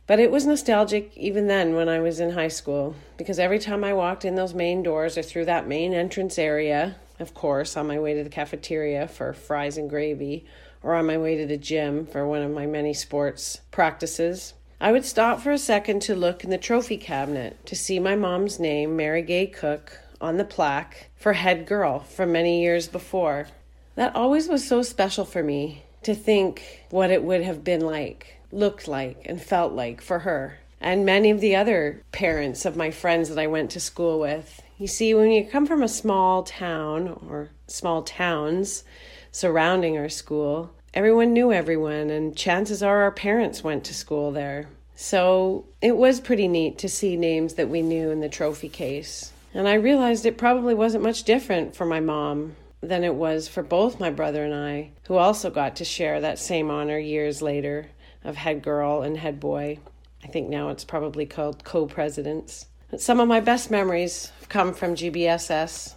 But 0.06 0.20
it 0.20 0.30
was 0.30 0.44
nostalgic 0.44 1.16
even 1.16 1.46
then 1.46 1.74
when 1.74 1.88
I 1.88 2.00
was 2.00 2.20
in 2.20 2.32
high 2.32 2.48
school 2.48 2.94
because 3.16 3.38
every 3.38 3.58
time 3.58 3.82
I 3.82 3.94
walked 3.94 4.24
in 4.24 4.34
those 4.34 4.52
main 4.52 4.82
doors 4.82 5.16
or 5.16 5.22
through 5.22 5.46
that 5.46 5.66
main 5.66 5.94
entrance 5.94 6.38
area, 6.38 6.96
of 7.18 7.32
course, 7.32 7.76
on 7.76 7.86
my 7.86 7.98
way 7.98 8.12
to 8.14 8.22
the 8.24 8.28
cafeteria 8.28 9.08
for 9.08 9.32
fries 9.32 9.78
and 9.78 9.88
gravy, 9.88 10.44
or 10.82 10.94
on 10.94 11.06
my 11.06 11.16
way 11.16 11.36
to 11.38 11.46
the 11.46 11.56
gym 11.56 12.06
for 12.06 12.26
one 12.26 12.42
of 12.42 12.50
my 12.50 12.66
many 12.66 12.92
sports 12.92 13.60
practices, 13.70 14.52
I 14.80 14.92
would 14.92 15.06
stop 15.06 15.40
for 15.40 15.52
a 15.52 15.58
second 15.58 16.02
to 16.02 16.14
look 16.14 16.44
in 16.44 16.50
the 16.50 16.58
trophy 16.58 16.98
cabinet 16.98 17.64
to 17.66 17.74
see 17.74 17.98
my 17.98 18.16
mom's 18.16 18.60
name, 18.60 18.96
Mary 18.96 19.22
Gay 19.22 19.46
Cook, 19.46 19.98
on 20.20 20.36
the 20.36 20.44
plaque 20.44 21.10
for 21.16 21.32
head 21.32 21.66
girl 21.66 22.00
from 22.00 22.32
many 22.32 22.60
years 22.60 22.88
before. 22.88 23.46
That 23.94 24.14
always 24.14 24.48
was 24.48 24.66
so 24.66 24.82
special 24.82 25.24
for 25.24 25.42
me 25.42 25.84
to 26.02 26.14
think 26.14 26.84
what 26.90 27.10
it 27.10 27.22
would 27.22 27.42
have 27.42 27.64
been 27.64 27.80
like, 27.80 28.38
looked 28.54 28.88
like, 28.88 29.22
and 29.26 29.42
felt 29.42 29.72
like 29.72 30.00
for 30.00 30.20
her. 30.20 30.58
And 30.80 31.04
many 31.04 31.30
of 31.30 31.40
the 31.40 31.56
other 31.56 32.02
parents 32.12 32.64
of 32.64 32.76
my 32.76 32.90
friends 32.90 33.28
that 33.28 33.38
I 33.38 33.46
went 33.46 33.70
to 33.70 33.80
school 33.80 34.20
with. 34.20 34.62
You 34.78 34.86
see, 34.86 35.14
when 35.14 35.30
you 35.30 35.46
come 35.46 35.66
from 35.66 35.82
a 35.82 35.88
small 35.88 36.42
town 36.42 37.08
or 37.28 37.50
small 37.66 38.02
towns 38.02 38.84
surrounding 39.32 39.96
our 39.96 40.08
school, 40.08 40.72
everyone 40.92 41.32
knew 41.32 41.52
everyone, 41.52 42.10
and 42.10 42.36
chances 42.36 42.82
are 42.82 43.02
our 43.02 43.10
parents 43.10 43.64
went 43.64 43.84
to 43.84 43.94
school 43.94 44.30
there. 44.30 44.68
So 44.96 45.64
it 45.80 45.96
was 45.96 46.20
pretty 46.20 46.48
neat 46.48 46.78
to 46.78 46.88
see 46.88 47.16
names 47.16 47.54
that 47.54 47.68
we 47.68 47.82
knew 47.82 48.10
in 48.10 48.20
the 48.20 48.28
trophy 48.28 48.68
case. 48.68 49.32
And 49.52 49.68
I 49.68 49.74
realized 49.74 50.26
it 50.26 50.38
probably 50.38 50.74
wasn't 50.74 51.04
much 51.04 51.24
different 51.24 51.74
for 51.74 51.86
my 51.86 52.00
mom 52.00 52.56
than 52.80 53.04
it 53.04 53.14
was 53.14 53.48
for 53.48 53.62
both 53.62 53.98
my 53.98 54.10
brother 54.10 54.44
and 54.44 54.54
I, 54.54 54.90
who 55.06 55.16
also 55.16 55.50
got 55.50 55.76
to 55.76 55.84
share 55.84 56.20
that 56.20 56.38
same 56.38 56.70
honor 56.70 56.98
years 56.98 57.40
later 57.40 57.86
of 58.24 58.36
head 58.36 58.62
girl 58.62 59.02
and 59.02 59.16
head 59.16 59.38
boy. 59.38 59.78
I 60.22 60.26
think 60.26 60.48
now 60.48 60.70
it's 60.70 60.84
probably 60.84 61.26
called 61.26 61.64
co 61.64 61.86
presidents. 61.86 62.66
Some 62.96 63.20
of 63.20 63.28
my 63.28 63.40
best 63.40 63.70
memories 63.70 64.32
come 64.48 64.72
from 64.72 64.94
GBSS 64.94 65.94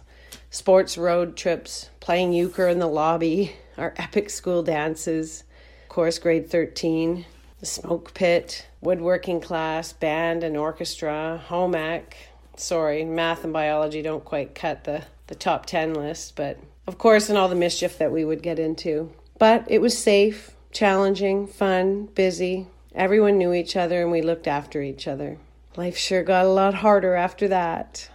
sports 0.50 0.96
road 0.96 1.36
trips, 1.36 1.90
playing 2.00 2.32
euchre 2.32 2.68
in 2.68 2.78
the 2.78 2.86
lobby, 2.86 3.54
our 3.78 3.94
epic 3.96 4.30
school 4.30 4.62
dances, 4.62 5.44
course 5.88 6.18
grade 6.18 6.50
13, 6.50 7.24
the 7.60 7.66
smoke 7.66 8.14
pit, 8.14 8.66
woodworking 8.80 9.40
class, 9.40 9.92
band 9.92 10.44
and 10.44 10.56
orchestra, 10.56 11.42
home 11.46 11.74
ec. 11.74 12.16
Sorry, 12.56 13.04
math 13.04 13.44
and 13.44 13.52
biology 13.52 14.02
don't 14.02 14.24
quite 14.24 14.54
cut 14.54 14.84
the, 14.84 15.04
the 15.28 15.34
top 15.34 15.66
10 15.66 15.94
list, 15.94 16.36
but 16.36 16.58
of 16.86 16.98
course, 16.98 17.28
and 17.28 17.36
all 17.36 17.48
the 17.48 17.54
mischief 17.54 17.98
that 17.98 18.12
we 18.12 18.24
would 18.24 18.42
get 18.42 18.58
into. 18.58 19.12
But 19.38 19.64
it 19.68 19.80
was 19.80 19.96
safe, 19.96 20.52
challenging, 20.72 21.46
fun, 21.46 22.06
busy. 22.06 22.66
Everyone 22.94 23.38
knew 23.38 23.52
each 23.52 23.76
other 23.76 24.02
and 24.02 24.10
we 24.10 24.22
looked 24.22 24.46
after 24.46 24.82
each 24.82 25.06
other. 25.06 25.38
Life 25.76 25.96
sure 25.96 26.22
got 26.22 26.44
a 26.44 26.48
lot 26.48 26.74
harder 26.74 27.14
after 27.14 27.48
that. 27.48 28.10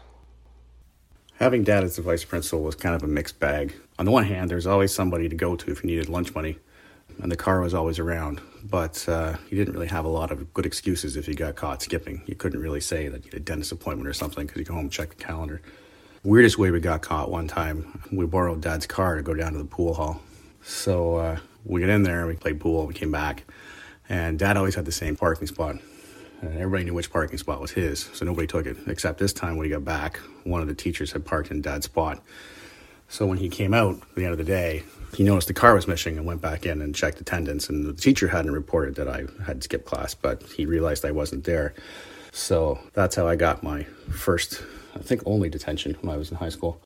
Having 1.39 1.63
dad 1.63 1.83
as 1.83 1.95
the 1.95 2.01
vice 2.01 2.23
principal 2.23 2.61
was 2.61 2.75
kind 2.75 2.95
of 2.95 3.03
a 3.03 3.07
mixed 3.07 3.39
bag. 3.39 3.73
On 3.97 4.05
the 4.05 4.11
one 4.11 4.25
hand, 4.25 4.49
there's 4.49 4.67
always 4.67 4.93
somebody 4.93 5.29
to 5.29 5.35
go 5.35 5.55
to 5.55 5.71
if 5.71 5.83
you 5.83 5.89
needed 5.89 6.09
lunch 6.09 6.33
money, 6.33 6.57
and 7.21 7.31
the 7.31 7.35
car 7.35 7.61
was 7.61 7.73
always 7.73 7.99
around. 7.99 8.41
But 8.63 9.07
uh, 9.09 9.37
you 9.49 9.57
didn't 9.57 9.73
really 9.73 9.87
have 9.87 10.05
a 10.05 10.09
lot 10.09 10.31
of 10.31 10.53
good 10.53 10.65
excuses 10.65 11.17
if 11.17 11.27
you 11.27 11.33
got 11.33 11.55
caught 11.55 11.81
skipping. 11.81 12.21
You 12.25 12.35
couldn't 12.35 12.61
really 12.61 12.81
say 12.81 13.07
that 13.07 13.25
you 13.25 13.31
had 13.31 13.41
a 13.41 13.43
dentist 13.43 13.71
appointment 13.71 14.07
or 14.07 14.13
something 14.13 14.45
because 14.45 14.59
you 14.59 14.65
go 14.65 14.73
home 14.73 14.83
and 14.83 14.91
check 14.91 15.09
the 15.09 15.23
calendar. 15.23 15.61
Weirdest 16.23 16.57
way 16.57 16.71
we 16.71 16.79
got 16.79 17.01
caught 17.01 17.29
one 17.29 17.47
time, 17.47 18.01
we 18.11 18.25
borrowed 18.25 18.61
dad's 18.61 18.87
car 18.87 19.15
to 19.15 19.23
go 19.23 19.33
down 19.33 19.51
to 19.53 19.57
the 19.57 19.65
pool 19.65 19.93
hall. 19.93 20.21
So 20.61 21.17
uh, 21.17 21.39
we 21.65 21.81
get 21.81 21.89
in 21.89 22.03
there, 22.03 22.19
and 22.19 22.27
we 22.27 22.35
played 22.35 22.59
pool, 22.59 22.79
and 22.79 22.87
we 22.87 22.93
came 22.93 23.11
back, 23.11 23.43
and 24.09 24.37
dad 24.39 24.57
always 24.57 24.75
had 24.75 24.85
the 24.85 24.91
same 24.91 25.15
parking 25.15 25.47
spot 25.47 25.77
and 26.43 26.59
everybody 26.59 26.83
knew 26.83 26.93
which 26.93 27.11
parking 27.11 27.37
spot 27.37 27.61
was 27.61 27.71
his, 27.71 28.09
so 28.13 28.25
nobody 28.25 28.47
took 28.47 28.65
it. 28.65 28.77
Except 28.87 29.19
this 29.19 29.33
time 29.33 29.55
when 29.55 29.65
he 29.65 29.71
got 29.71 29.85
back, 29.85 30.17
one 30.43 30.61
of 30.61 30.67
the 30.67 30.75
teachers 30.75 31.11
had 31.11 31.25
parked 31.25 31.51
in 31.51 31.61
Dad's 31.61 31.85
spot. 31.85 32.21
So 33.07 33.25
when 33.25 33.37
he 33.37 33.49
came 33.49 33.73
out 33.73 33.95
at 33.95 34.15
the 34.15 34.23
end 34.23 34.31
of 34.31 34.37
the 34.37 34.43
day, 34.43 34.83
he 35.15 35.23
noticed 35.23 35.47
the 35.47 35.53
car 35.53 35.75
was 35.75 35.87
missing 35.87 36.17
and 36.17 36.25
went 36.25 36.41
back 36.41 36.65
in 36.65 36.81
and 36.81 36.95
checked 36.95 37.21
attendance. 37.21 37.69
And 37.69 37.85
the 37.85 37.93
teacher 37.93 38.27
hadn't 38.27 38.51
reported 38.51 38.95
that 38.95 39.07
I 39.07 39.25
had 39.45 39.63
skipped 39.63 39.85
class, 39.85 40.15
but 40.15 40.43
he 40.43 40.65
realized 40.65 41.05
I 41.05 41.11
wasn't 41.11 41.43
there. 41.43 41.73
So 42.31 42.79
that's 42.93 43.15
how 43.15 43.27
I 43.27 43.35
got 43.35 43.61
my 43.61 43.83
first, 44.11 44.63
I 44.95 44.99
think, 44.99 45.21
only 45.25 45.49
detention 45.49 45.95
when 46.01 46.13
I 46.13 46.17
was 46.17 46.31
in 46.31 46.37
high 46.37 46.49
school. 46.49 46.81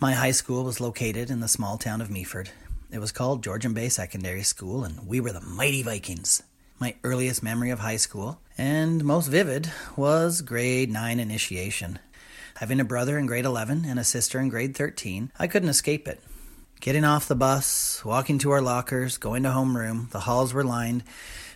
My 0.00 0.12
high 0.12 0.32
school 0.32 0.64
was 0.64 0.80
located 0.80 1.30
in 1.30 1.38
the 1.38 1.48
small 1.48 1.78
town 1.78 2.00
of 2.00 2.08
Meaford. 2.08 2.48
It 2.92 3.00
was 3.00 3.10
called 3.10 3.42
Georgian 3.42 3.72
Bay 3.72 3.88
Secondary 3.88 4.42
School, 4.42 4.84
and 4.84 5.08
we 5.08 5.18
were 5.18 5.32
the 5.32 5.40
mighty 5.40 5.82
Vikings. 5.82 6.42
My 6.78 6.94
earliest 7.02 7.42
memory 7.42 7.70
of 7.70 7.78
high 7.78 7.96
school, 7.96 8.38
and 8.58 9.02
most 9.02 9.28
vivid, 9.28 9.72
was 9.96 10.42
grade 10.42 10.90
9 10.90 11.18
initiation. 11.18 12.00
Having 12.56 12.80
a 12.80 12.84
brother 12.84 13.16
in 13.16 13.24
grade 13.24 13.46
11 13.46 13.86
and 13.86 13.98
a 13.98 14.04
sister 14.04 14.38
in 14.38 14.50
grade 14.50 14.76
13, 14.76 15.32
I 15.38 15.46
couldn't 15.46 15.70
escape 15.70 16.06
it. 16.06 16.20
Getting 16.80 17.02
off 17.02 17.28
the 17.28 17.34
bus, 17.34 18.04
walking 18.04 18.36
to 18.40 18.50
our 18.50 18.60
lockers, 18.60 19.16
going 19.16 19.44
to 19.44 19.48
homeroom, 19.48 20.10
the 20.10 20.20
halls 20.20 20.52
were 20.52 20.62
lined 20.62 21.02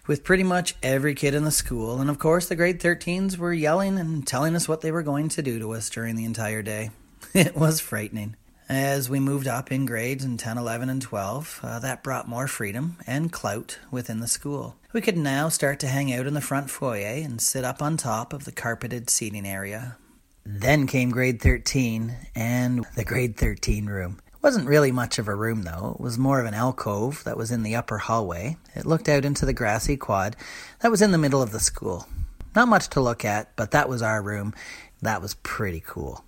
with 0.07 0.25
pretty 0.25 0.43
much 0.43 0.75
every 0.83 1.15
kid 1.15 1.35
in 1.35 1.45
the 1.45 1.51
school, 1.51 2.01
and 2.01 2.09
of 2.09 2.19
course 2.19 2.49
the 2.49 2.57
grade 2.57 2.81
13s 2.81 3.37
were 3.37 3.53
yelling 3.53 3.99
and 3.99 4.27
telling 4.27 4.57
us 4.57 4.69
what 4.69 4.81
they 4.81 4.91
were 4.91 5.03
going 5.03 5.29
to 5.29 5.43
do 5.43 5.59
to 5.59 5.75
us 5.75 5.91
during 5.91 6.17
the 6.17 6.25
entire 6.25 6.63
day. 6.63 6.93
It 7.35 7.55
was 7.55 7.79
frightening. 7.79 8.37
As 8.69 9.09
we 9.09 9.21
moved 9.21 9.47
up 9.47 9.71
in 9.71 9.87
grades 9.87 10.25
in 10.25 10.39
10, 10.39 10.59
11, 10.59 10.89
and 10.89 11.01
12, 11.01 11.61
uh, 11.63 11.79
that 11.79 12.03
brought 12.03 12.29
more 12.29 12.49
freedom 12.49 12.97
and 13.07 13.31
clout 13.31 13.79
within 13.93 14.19
the 14.19 14.27
school. 14.27 14.75
We 14.93 15.01
could 15.01 15.17
now 15.17 15.49
start 15.49 15.79
to 15.81 15.87
hang 15.87 16.13
out 16.13 16.27
in 16.27 16.35
the 16.35 16.41
front 16.41 16.69
foyer 16.69 17.23
and 17.23 17.41
sit 17.41 17.65
up 17.65 17.81
on 17.81 17.97
top 17.97 18.33
of 18.33 18.45
the 18.45 18.51
carpeted 18.51 19.09
seating 19.09 19.47
area. 19.47 19.99
Then 20.45 20.89
came 20.89 21.11
grade 21.11 21.41
13 21.41 22.17
and 22.35 22.85
the 22.97 23.05
grade 23.05 23.37
13 23.37 23.87
room. 23.87 24.19
It 24.27 24.43
wasn't 24.43 24.69
really 24.69 24.91
much 24.91 25.21
of 25.21 25.29
a 25.29 25.35
room 25.35 25.63
though, 25.63 25.95
it 25.97 26.03
was 26.03 26.19
more 26.19 26.41
of 26.41 26.47
an 26.47 26.55
alcove 26.55 27.23
that 27.23 27.37
was 27.37 27.53
in 27.53 27.63
the 27.63 27.77
upper 27.77 27.99
hallway. 27.99 28.57
It 28.75 28.85
looked 28.87 29.09
out 29.09 29.25
into 29.25 29.47
the 29.47 29.53
grassy 29.53 29.97
quad 29.97 30.35
that 30.81 30.91
was 30.91 31.03
in 31.03 31.13
the 31.13 31.19
middle 31.19 31.43
of 31.43 31.53
the 31.53 31.61
school. 31.61 32.09
Not 32.57 32.67
much 32.67 32.89
to 32.91 33.01
look 33.01 33.25
at, 33.25 33.55
but 33.55 33.71
that 33.71 33.89
was 33.89 34.03
our 34.03 34.21
room. 34.21 34.55
That 35.03 35.23
was 35.23 35.35
pretty 35.35 35.83
cool. 35.87 36.25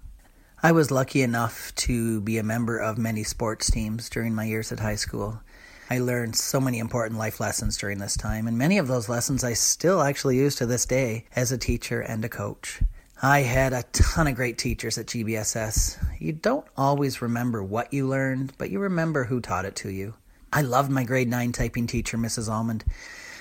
I 0.60 0.72
was 0.72 0.90
lucky 0.90 1.22
enough 1.22 1.72
to 1.76 2.20
be 2.20 2.36
a 2.36 2.42
member 2.42 2.78
of 2.78 2.98
many 2.98 3.22
sports 3.22 3.70
teams 3.70 4.10
during 4.10 4.34
my 4.34 4.42
years 4.42 4.72
at 4.72 4.80
high 4.80 4.96
school. 4.96 5.40
I 5.88 6.00
learned 6.00 6.34
so 6.34 6.60
many 6.60 6.80
important 6.80 7.16
life 7.16 7.38
lessons 7.38 7.78
during 7.78 7.98
this 7.98 8.16
time, 8.16 8.48
and 8.48 8.58
many 8.58 8.78
of 8.78 8.88
those 8.88 9.08
lessons 9.08 9.44
I 9.44 9.52
still 9.52 10.02
actually 10.02 10.36
use 10.36 10.56
to 10.56 10.66
this 10.66 10.84
day 10.84 11.26
as 11.36 11.52
a 11.52 11.58
teacher 11.58 12.00
and 12.00 12.24
a 12.24 12.28
coach. 12.28 12.80
I 13.22 13.42
had 13.42 13.72
a 13.72 13.84
ton 13.92 14.26
of 14.26 14.34
great 14.34 14.58
teachers 14.58 14.98
at 14.98 15.06
GBSS. 15.06 15.96
You 16.18 16.32
don't 16.32 16.66
always 16.76 17.22
remember 17.22 17.62
what 17.62 17.92
you 17.92 18.08
learned, 18.08 18.52
but 18.58 18.70
you 18.70 18.80
remember 18.80 19.22
who 19.24 19.40
taught 19.40 19.64
it 19.64 19.76
to 19.76 19.90
you. 19.90 20.14
I 20.52 20.62
loved 20.62 20.90
my 20.90 21.04
grade 21.04 21.28
9 21.28 21.52
typing 21.52 21.86
teacher, 21.86 22.18
Mrs. 22.18 22.50
Almond. 22.50 22.84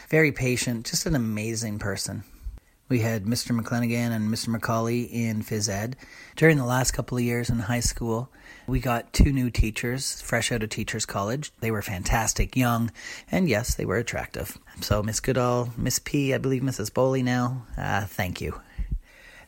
Very 0.10 0.32
patient, 0.32 0.86
just 0.86 1.08
an 1.08 1.16
amazing 1.16 1.80
person. 1.80 2.24
We 2.90 3.00
had 3.00 3.26
Mr. 3.26 3.60
McClenahan 3.60 4.12
and 4.12 4.30
Mr. 4.30 4.56
McCauley 4.56 5.10
in 5.12 5.44
phys 5.44 5.68
ed. 5.68 5.98
During 6.38 6.58
the 6.58 6.66
last 6.66 6.92
couple 6.92 7.18
of 7.18 7.24
years 7.24 7.50
in 7.50 7.60
high 7.60 7.82
school, 7.82 8.30
we 8.66 8.80
got 8.80 9.12
two 9.12 9.34
new 9.34 9.50
teachers, 9.50 10.22
fresh 10.22 10.54
out 10.54 10.64
of 10.64 10.70
Teachers 10.70 11.06
College. 11.06 11.52
They 11.60 11.70
were 11.70 11.82
fantastic, 11.82 12.56
young, 12.56 12.92
and 13.30 13.50
yes, 13.50 13.76
they 13.76 13.84
were 13.84 13.98
attractive. 13.98 14.58
So, 14.80 15.04
Miss 15.04 15.20
Goodall, 15.20 15.74
Miss 15.76 16.00
P, 16.00 16.34
I 16.34 16.38
believe 16.38 16.62
Mrs. 16.62 16.94
Bowley 16.94 17.24
now, 17.24 17.66
uh, 17.78 18.06
thank 18.06 18.40
you. 18.40 18.62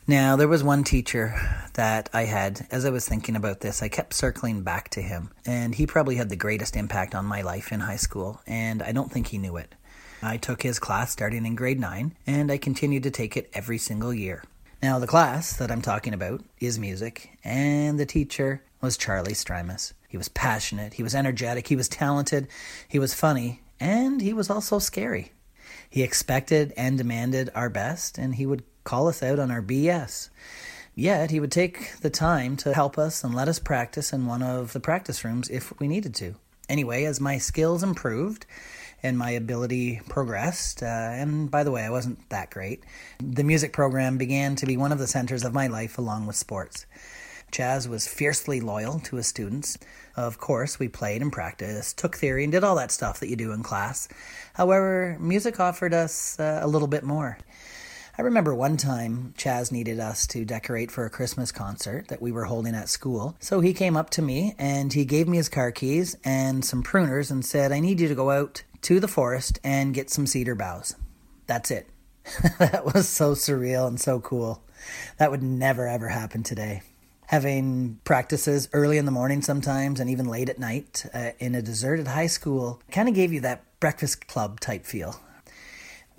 Now, 0.06 0.36
there 0.36 0.48
was 0.48 0.64
one 0.64 0.84
teacher 0.84 1.34
that 1.74 2.10
I 2.12 2.24
had, 2.24 2.66
as 2.70 2.84
I 2.84 2.90
was 2.90 3.08
thinking 3.08 3.36
about 3.36 3.60
this, 3.60 3.82
I 3.82 3.88
kept 3.88 4.12
circling 4.12 4.62
back 4.62 4.90
to 4.90 5.00
him, 5.00 5.30
and 5.46 5.74
he 5.74 5.86
probably 5.86 6.16
had 6.16 6.28
the 6.28 6.36
greatest 6.36 6.76
impact 6.76 7.14
on 7.14 7.24
my 7.24 7.40
life 7.42 7.72
in 7.72 7.80
high 7.80 7.96
school, 7.96 8.40
and 8.46 8.82
I 8.82 8.92
don't 8.92 9.10
think 9.10 9.28
he 9.28 9.38
knew 9.38 9.56
it. 9.56 9.74
I 10.22 10.36
took 10.36 10.62
his 10.62 10.78
class 10.78 11.10
starting 11.10 11.46
in 11.46 11.54
grade 11.54 11.80
9, 11.80 12.14
and 12.26 12.52
I 12.52 12.58
continued 12.58 13.04
to 13.04 13.10
take 13.10 13.36
it 13.36 13.50
every 13.54 13.78
single 13.78 14.12
year. 14.12 14.44
Now, 14.82 14.98
the 14.98 15.06
class 15.06 15.56
that 15.56 15.70
I'm 15.70 15.82
talking 15.82 16.12
about 16.12 16.42
is 16.58 16.78
music, 16.78 17.38
and 17.42 17.98
the 17.98 18.06
teacher 18.06 18.62
was 18.80 18.96
Charlie 18.96 19.32
Strymus. 19.32 19.92
He 20.08 20.16
was 20.16 20.28
passionate, 20.28 20.94
he 20.94 21.02
was 21.02 21.14
energetic, 21.14 21.68
he 21.68 21.76
was 21.76 21.88
talented, 21.88 22.48
he 22.88 22.98
was 22.98 23.14
funny, 23.14 23.62
and 23.78 24.20
he 24.20 24.32
was 24.32 24.50
also 24.50 24.78
scary. 24.78 25.32
He 25.88 26.02
expected 26.02 26.72
and 26.76 26.98
demanded 26.98 27.50
our 27.54 27.70
best, 27.70 28.18
and 28.18 28.34
he 28.34 28.46
would 28.46 28.62
call 28.84 29.08
us 29.08 29.22
out 29.22 29.38
on 29.38 29.50
our 29.50 29.62
BS. 29.62 30.28
Yet 30.94 31.30
he 31.30 31.40
would 31.40 31.52
take 31.52 31.96
the 32.00 32.10
time 32.10 32.56
to 32.58 32.74
help 32.74 32.98
us 32.98 33.24
and 33.24 33.34
let 33.34 33.48
us 33.48 33.58
practice 33.58 34.12
in 34.12 34.26
one 34.26 34.42
of 34.42 34.72
the 34.72 34.80
practice 34.80 35.24
rooms 35.24 35.48
if 35.48 35.78
we 35.78 35.88
needed 35.88 36.14
to. 36.16 36.34
Anyway, 36.68 37.04
as 37.04 37.20
my 37.20 37.38
skills 37.38 37.82
improved 37.82 38.46
and 39.02 39.18
my 39.18 39.30
ability 39.30 40.00
progressed, 40.08 40.82
uh, 40.82 40.86
and 40.86 41.50
by 41.50 41.64
the 41.64 41.70
way, 41.70 41.82
I 41.82 41.90
wasn't 41.90 42.28
that 42.30 42.50
great, 42.50 42.84
the 43.18 43.44
music 43.44 43.72
program 43.72 44.18
began 44.18 44.56
to 44.56 44.66
be 44.66 44.76
one 44.76 44.92
of 44.92 44.98
the 44.98 45.06
centers 45.06 45.44
of 45.44 45.54
my 45.54 45.66
life 45.66 45.98
along 45.98 46.26
with 46.26 46.36
sports. 46.36 46.86
Chaz 47.50 47.88
was 47.88 48.06
fiercely 48.06 48.60
loyal 48.60 49.00
to 49.00 49.16
his 49.16 49.26
students. 49.26 49.76
Of 50.16 50.38
course, 50.38 50.78
we 50.78 50.88
played 50.88 51.22
and 51.22 51.32
practiced, 51.32 51.98
took 51.98 52.16
theory, 52.16 52.44
and 52.44 52.52
did 52.52 52.64
all 52.64 52.76
that 52.76 52.92
stuff 52.92 53.20
that 53.20 53.28
you 53.28 53.36
do 53.36 53.52
in 53.52 53.62
class. 53.62 54.08
However, 54.54 55.16
music 55.20 55.58
offered 55.58 55.94
us 55.94 56.38
uh, 56.38 56.60
a 56.62 56.68
little 56.68 56.88
bit 56.88 57.02
more. 57.02 57.38
I 58.18 58.22
remember 58.22 58.54
one 58.54 58.76
time 58.76 59.32
Chaz 59.38 59.72
needed 59.72 59.98
us 59.98 60.26
to 60.28 60.44
decorate 60.44 60.90
for 60.90 61.06
a 61.06 61.10
Christmas 61.10 61.50
concert 61.50 62.08
that 62.08 62.20
we 62.20 62.32
were 62.32 62.44
holding 62.44 62.74
at 62.74 62.88
school. 62.88 63.34
So 63.40 63.60
he 63.60 63.72
came 63.72 63.96
up 63.96 64.10
to 64.10 64.22
me 64.22 64.54
and 64.58 64.92
he 64.92 65.06
gave 65.06 65.26
me 65.26 65.38
his 65.38 65.48
car 65.48 65.72
keys 65.72 66.16
and 66.22 66.62
some 66.62 66.82
pruners 66.82 67.30
and 67.30 67.44
said, 67.44 67.72
I 67.72 67.80
need 67.80 67.98
you 67.98 68.08
to 68.08 68.14
go 68.14 68.30
out 68.30 68.62
to 68.82 69.00
the 69.00 69.08
forest 69.08 69.58
and 69.64 69.94
get 69.94 70.10
some 70.10 70.26
cedar 70.26 70.54
boughs. 70.54 70.94
That's 71.46 71.70
it. 71.70 71.88
that 72.58 72.84
was 72.84 73.08
so 73.08 73.32
surreal 73.32 73.86
and 73.86 74.00
so 74.00 74.20
cool. 74.20 74.62
That 75.18 75.30
would 75.30 75.42
never 75.42 75.86
ever 75.86 76.08
happen 76.08 76.42
today. 76.42 76.82
Having 77.26 78.00
practices 78.04 78.68
early 78.72 78.98
in 78.98 79.04
the 79.04 79.12
morning 79.12 79.40
sometimes 79.42 80.00
and 80.00 80.10
even 80.10 80.26
late 80.26 80.48
at 80.48 80.58
night 80.58 81.06
uh, 81.14 81.30
in 81.38 81.54
a 81.54 81.62
deserted 81.62 82.08
high 82.08 82.26
school 82.26 82.82
kind 82.90 83.08
of 83.08 83.14
gave 83.14 83.32
you 83.32 83.40
that 83.40 83.64
breakfast 83.78 84.26
club 84.26 84.60
type 84.60 84.84
feel. 84.84 85.20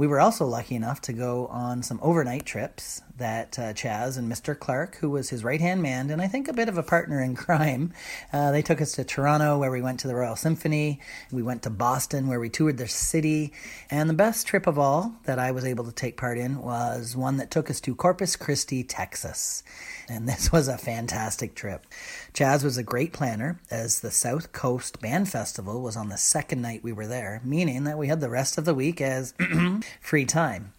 We 0.01 0.07
were 0.07 0.19
also 0.19 0.47
lucky 0.47 0.73
enough 0.73 0.99
to 1.01 1.13
go 1.13 1.45
on 1.45 1.83
some 1.83 1.99
overnight 2.01 2.43
trips 2.43 3.03
that 3.21 3.59
uh, 3.59 3.73
Chaz 3.73 4.17
and 4.17 4.31
Mr. 4.31 4.57
Clark, 4.57 4.95
who 4.95 5.11
was 5.11 5.29
his 5.29 5.43
right 5.43 5.61
hand 5.61 5.83
man 5.83 6.09
and 6.09 6.19
I 6.19 6.27
think 6.27 6.47
a 6.47 6.53
bit 6.53 6.69
of 6.69 6.77
a 6.79 6.81
partner 6.81 7.21
in 7.21 7.35
crime, 7.35 7.93
uh, 8.33 8.51
they 8.51 8.63
took 8.63 8.81
us 8.81 8.93
to 8.93 9.03
Toronto 9.03 9.59
where 9.59 9.69
we 9.69 9.79
went 9.79 9.99
to 9.99 10.07
the 10.07 10.15
Royal 10.15 10.35
Symphony. 10.35 10.99
We 11.31 11.43
went 11.43 11.61
to 11.63 11.69
Boston 11.69 12.27
where 12.27 12.39
we 12.39 12.49
toured 12.49 12.79
the 12.79 12.87
city. 12.87 13.53
And 13.91 14.09
the 14.09 14.15
best 14.15 14.47
trip 14.47 14.65
of 14.65 14.79
all 14.79 15.13
that 15.25 15.37
I 15.37 15.51
was 15.51 15.65
able 15.65 15.85
to 15.85 15.91
take 15.91 16.17
part 16.17 16.39
in 16.39 16.63
was 16.63 17.15
one 17.15 17.37
that 17.37 17.51
took 17.51 17.69
us 17.69 17.79
to 17.81 17.93
Corpus 17.93 18.35
Christi, 18.35 18.83
Texas. 18.83 19.61
And 20.09 20.27
this 20.27 20.51
was 20.51 20.67
a 20.67 20.79
fantastic 20.79 21.53
trip. 21.53 21.85
Chaz 22.33 22.63
was 22.63 22.77
a 22.77 22.83
great 22.83 23.13
planner 23.13 23.59
as 23.69 23.99
the 23.99 24.09
South 24.09 24.51
Coast 24.51 24.99
Band 24.99 25.29
Festival 25.29 25.83
was 25.83 25.95
on 25.95 26.09
the 26.09 26.17
second 26.17 26.63
night 26.63 26.83
we 26.83 26.91
were 26.91 27.07
there, 27.07 27.39
meaning 27.43 27.83
that 27.83 27.99
we 27.99 28.07
had 28.07 28.19
the 28.19 28.31
rest 28.31 28.57
of 28.57 28.65
the 28.65 28.73
week 28.73 28.99
as 28.99 29.35
free 29.99 30.25
time. 30.25 30.73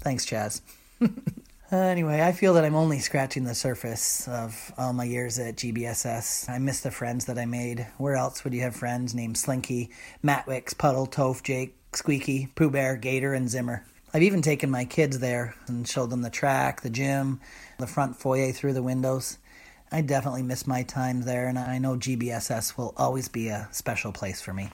Thanks, 0.00 0.26
Chaz. 0.26 0.60
Anyway, 1.72 2.20
I 2.20 2.32
feel 2.32 2.52
that 2.52 2.66
I'm 2.66 2.74
only 2.74 2.98
scratching 2.98 3.44
the 3.44 3.54
surface 3.54 4.28
of 4.28 4.72
all 4.76 4.92
my 4.92 5.04
years 5.04 5.38
at 5.38 5.56
GBSS. 5.56 6.50
I 6.50 6.58
miss 6.58 6.82
the 6.82 6.90
friends 6.90 7.24
that 7.24 7.38
I 7.38 7.46
made. 7.46 7.86
Where 7.96 8.14
else 8.14 8.44
would 8.44 8.52
you 8.52 8.60
have 8.60 8.76
friends 8.76 9.14
named 9.14 9.38
Slinky, 9.38 9.88
Matwix, 10.22 10.76
Puddle, 10.76 11.06
Toph, 11.06 11.42
Jake, 11.42 11.74
Squeaky, 11.94 12.48
Pooh 12.54 12.68
Bear, 12.68 12.96
Gator, 12.96 13.32
and 13.32 13.48
Zimmer? 13.48 13.86
I've 14.12 14.22
even 14.22 14.42
taken 14.42 14.70
my 14.70 14.84
kids 14.84 15.20
there 15.20 15.54
and 15.66 15.88
showed 15.88 16.10
them 16.10 16.20
the 16.20 16.28
track, 16.28 16.82
the 16.82 16.90
gym, 16.90 17.40
the 17.78 17.86
front 17.86 18.16
foyer 18.16 18.52
through 18.52 18.74
the 18.74 18.82
windows. 18.82 19.38
I 19.90 20.02
definitely 20.02 20.42
miss 20.42 20.66
my 20.66 20.82
time 20.82 21.22
there, 21.22 21.48
and 21.48 21.58
I 21.58 21.78
know 21.78 21.96
GBSS 21.96 22.76
will 22.76 22.92
always 22.98 23.28
be 23.28 23.48
a 23.48 23.68
special 23.72 24.12
place 24.12 24.42
for 24.42 24.52
me. 24.52 24.68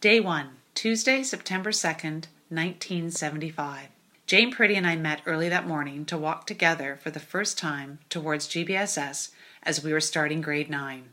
Day 0.00 0.20
1, 0.20 0.48
Tuesday, 0.74 1.22
September 1.22 1.70
2nd, 1.70 2.26
1975. 2.48 3.88
Jane 4.26 4.50
Pretty 4.50 4.74
and 4.74 4.86
I 4.86 4.96
met 4.96 5.22
early 5.24 5.48
that 5.48 5.68
morning 5.68 6.04
to 6.06 6.18
walk 6.18 6.48
together 6.48 6.98
for 7.00 7.10
the 7.10 7.20
first 7.20 7.56
time 7.56 8.00
towards 8.08 8.48
GBSS 8.48 9.30
as 9.62 9.84
we 9.84 9.92
were 9.92 10.00
starting 10.00 10.40
grade 10.40 10.68
9. 10.68 11.10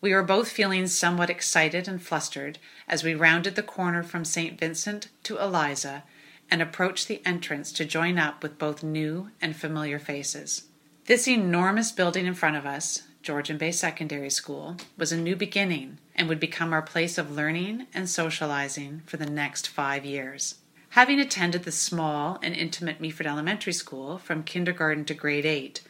We 0.00 0.14
were 0.14 0.22
both 0.22 0.48
feeling 0.48 0.86
somewhat 0.86 1.28
excited 1.28 1.86
and 1.86 2.02
flustered 2.02 2.58
as 2.88 3.04
we 3.04 3.14
rounded 3.14 3.54
the 3.54 3.62
corner 3.62 4.02
from 4.02 4.24
St. 4.24 4.58
Vincent 4.58 5.08
to 5.24 5.38
Eliza 5.38 6.04
and 6.50 6.62
approached 6.62 7.06
the 7.06 7.20
entrance 7.26 7.70
to 7.72 7.84
join 7.84 8.18
up 8.18 8.42
with 8.42 8.58
both 8.58 8.82
new 8.82 9.28
and 9.42 9.54
familiar 9.54 9.98
faces. 9.98 10.64
This 11.04 11.28
enormous 11.28 11.92
building 11.92 12.24
in 12.24 12.34
front 12.34 12.56
of 12.56 12.64
us, 12.64 13.02
Georgian 13.22 13.56
Bay 13.56 13.70
Secondary 13.70 14.30
School, 14.30 14.76
was 14.96 15.12
a 15.12 15.16
new 15.16 15.36
beginning 15.36 15.98
and 16.16 16.28
would 16.28 16.40
become 16.40 16.72
our 16.72 16.82
place 16.82 17.18
of 17.18 17.30
learning 17.30 17.86
and 17.94 18.10
socializing 18.10 19.02
for 19.06 19.16
the 19.16 19.26
next 19.26 19.68
five 19.68 20.04
years. 20.04 20.56
Having 20.90 21.20
attended 21.20 21.62
the 21.62 21.72
small 21.72 22.38
and 22.42 22.54
intimate 22.54 23.00
Meaford 23.00 23.26
Elementary 23.26 23.72
School 23.72 24.18
from 24.18 24.42
kindergarten 24.42 25.04
to 25.04 25.14
grade 25.14 25.46
8, 25.46 25.80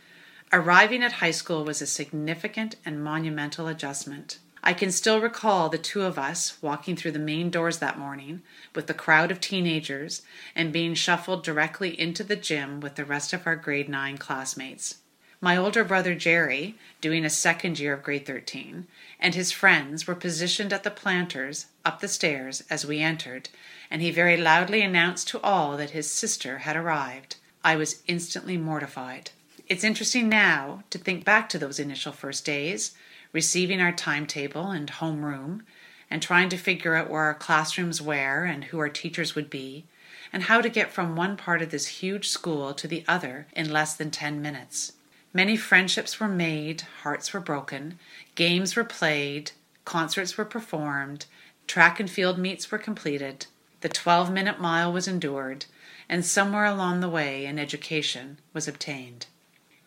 arriving 0.53 1.03
at 1.03 1.13
high 1.13 1.31
school 1.31 1.65
was 1.65 1.81
a 1.81 1.87
significant 1.87 2.77
and 2.85 3.03
monumental 3.03 3.67
adjustment. 3.67 4.39
I 4.63 4.75
can 4.75 4.93
still 4.93 5.21
recall 5.21 5.69
the 5.69 5.79
two 5.79 6.03
of 6.03 6.19
us 6.19 6.63
walking 6.63 6.95
through 6.97 7.13
the 7.13 7.19
main 7.19 7.51
doors 7.51 7.79
that 7.79 7.99
morning 7.99 8.43
with 8.75 8.87
the 8.87 8.95
crowd 8.95 9.33
of 9.33 9.41
teenagers 9.41 10.23
and 10.55 10.73
being 10.73 10.95
shuffled 10.95 11.43
directly 11.43 11.99
into 11.99 12.23
the 12.23 12.37
gym 12.37 12.79
with 12.79 12.95
the 12.95 13.05
rest 13.05 13.33
of 13.33 13.47
our 13.47 13.57
grade 13.57 13.89
9 13.89 14.19
classmates. 14.19 15.02
My 15.45 15.57
older 15.57 15.83
brother 15.83 16.15
Jerry, 16.15 16.77
doing 17.01 17.25
a 17.25 17.29
second 17.29 17.81
year 17.81 17.95
of 17.95 18.05
grade 18.05 18.25
13, 18.27 18.87
and 19.19 19.35
his 19.35 19.51
friends 19.51 20.07
were 20.07 20.15
positioned 20.15 20.73
at 20.73 20.85
the 20.85 20.91
planters 20.93 21.67
up 21.85 21.99
the 21.99 22.07
stairs 22.07 22.63
as 22.71 22.87
we 22.87 23.01
entered, 23.01 23.49
and 23.91 24.01
he 24.01 24.13
very 24.13 24.37
loudly 24.37 24.83
announced 24.83 25.27
to 25.29 25.41
all 25.41 25.77
that 25.77 25.91
his 25.91 26.09
sister 26.09 26.59
had 26.59 26.77
arrived. 26.77 27.39
I 27.65 27.75
was 27.75 28.05
instantly 28.07 28.57
mortified. 28.57 29.33
It's 29.67 29.83
interesting 29.83 30.29
now 30.29 30.85
to 30.91 30.99
think 30.99 31.25
back 31.25 31.49
to 31.49 31.59
those 31.59 31.81
initial 31.81 32.13
first 32.13 32.45
days, 32.45 32.95
receiving 33.33 33.81
our 33.81 33.91
timetable 33.91 34.71
and 34.71 34.89
homeroom, 34.89 35.63
and 36.09 36.23
trying 36.23 36.51
to 36.51 36.57
figure 36.57 36.95
out 36.95 37.11
where 37.11 37.23
our 37.23 37.35
classrooms 37.35 38.01
were 38.01 38.45
and 38.45 38.63
who 38.63 38.79
our 38.79 38.89
teachers 38.89 39.35
would 39.35 39.51
be, 39.51 39.87
and 40.33 40.45
how 40.45 40.61
to 40.61 40.69
get 40.69 40.93
from 40.93 41.17
one 41.17 41.37
part 41.37 41.63
of 41.63 41.73
this 41.73 41.99
huge 41.99 42.29
school 42.29 42.73
to 42.75 42.87
the 42.87 43.05
other 43.09 43.49
in 43.57 43.73
less 43.73 43.97
than 43.97 44.13
ten 44.13 44.41
minutes. 44.41 44.93
Many 45.35 45.57
friendships 45.57 46.21
were 46.21 46.29
made, 46.29 46.83
hearts 47.03 47.33
were 47.33 47.41
broken, 47.41 47.99
games 48.35 48.77
were 48.77 48.85
played, 48.85 49.53
concerts 49.87 50.37
were 50.37 50.45
performed, 50.45 51.25
track 51.67 51.99
and 51.99 52.11
field 52.11 52.39
meets 52.39 52.71
were 52.71 52.79
completed, 52.79 53.47
the 53.81 53.89
12 53.89 54.31
minute 54.31 54.61
mile 54.61 54.93
was 54.93 55.09
endured, 55.09 55.65
and 56.07 56.25
somewhere 56.25 56.67
along 56.67 57.01
the 57.01 57.09
way 57.09 57.47
an 57.47 57.59
education 57.59 58.39
was 58.53 58.69
obtained. 58.69 59.27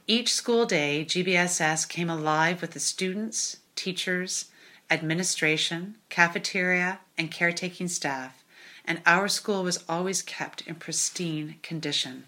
Each 0.07 0.33
school 0.33 0.65
day, 0.65 1.05
GBSS 1.07 1.87
came 1.87 2.09
alive 2.09 2.61
with 2.61 2.71
the 2.71 2.79
students, 2.79 3.57
teachers, 3.75 4.45
administration, 4.89 5.95
cafeteria, 6.09 6.99
and 7.17 7.31
caretaking 7.31 7.87
staff, 7.87 8.43
and 8.83 9.01
our 9.05 9.27
school 9.27 9.63
was 9.63 9.83
always 9.87 10.23
kept 10.23 10.61
in 10.61 10.75
pristine 10.75 11.55
condition. 11.61 12.25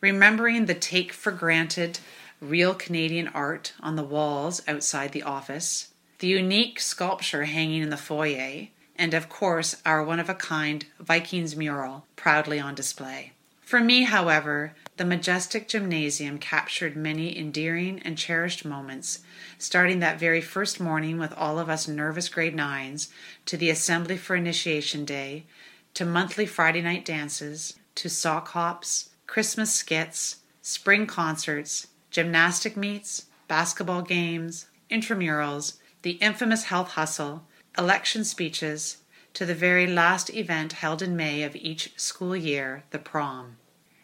Remembering 0.00 0.66
the 0.66 0.74
take 0.74 1.12
for 1.12 1.32
granted 1.32 1.98
real 2.44 2.74
Canadian 2.74 3.28
art 3.28 3.72
on 3.80 3.96
the 3.96 4.04
walls 4.04 4.62
outside 4.68 5.12
the 5.12 5.22
office, 5.22 5.88
the 6.18 6.26
unique 6.28 6.78
sculpture 6.78 7.44
hanging 7.44 7.82
in 7.82 7.90
the 7.90 7.96
foyer, 7.96 8.68
and 8.96 9.14
of 9.14 9.28
course 9.28 9.76
our 9.84 10.04
one 10.04 10.20
of 10.20 10.28
a 10.28 10.34
kind 10.34 10.86
Vikings 11.00 11.56
mural 11.56 12.06
proudly 12.16 12.60
on 12.60 12.74
display. 12.74 13.32
For 13.60 13.80
me, 13.80 14.02
however, 14.02 14.74
the 14.96 15.04
majestic 15.04 15.66
gymnasium 15.66 16.38
captured 16.38 16.96
many 16.96 17.36
endearing 17.36 17.98
and 18.00 18.16
cherished 18.16 18.64
moments, 18.64 19.20
starting 19.58 19.98
that 20.00 20.20
very 20.20 20.40
first 20.40 20.78
morning 20.78 21.18
with 21.18 21.32
all 21.32 21.58
of 21.58 21.68
us 21.68 21.88
nervous 21.88 22.28
grade 22.28 22.54
nines, 22.54 23.08
to 23.46 23.56
the 23.56 23.70
assembly 23.70 24.16
for 24.16 24.36
initiation 24.36 25.04
day, 25.04 25.46
to 25.94 26.04
monthly 26.04 26.46
Friday 26.46 26.82
night 26.82 27.04
dances, 27.04 27.74
to 27.96 28.08
sock 28.08 28.48
hops, 28.48 29.10
Christmas 29.26 29.72
skits, 29.72 30.36
spring 30.60 31.06
concerts, 31.06 31.88
gymnastic 32.14 32.76
meets, 32.76 33.26
basketball 33.48 34.00
games, 34.00 34.68
intramurals, 34.88 35.78
the 36.02 36.12
infamous 36.12 36.66
health 36.66 36.92
hustle, 36.92 37.42
election 37.76 38.24
speeches, 38.24 38.98
to 39.32 39.44
the 39.44 39.52
very 39.52 39.84
last 39.84 40.32
event 40.32 40.74
held 40.74 41.02
in 41.02 41.16
May 41.16 41.42
of 41.42 41.56
each 41.56 41.92
school 41.96 42.36
year, 42.36 42.84
the 42.92 43.00
prom. 43.00 43.56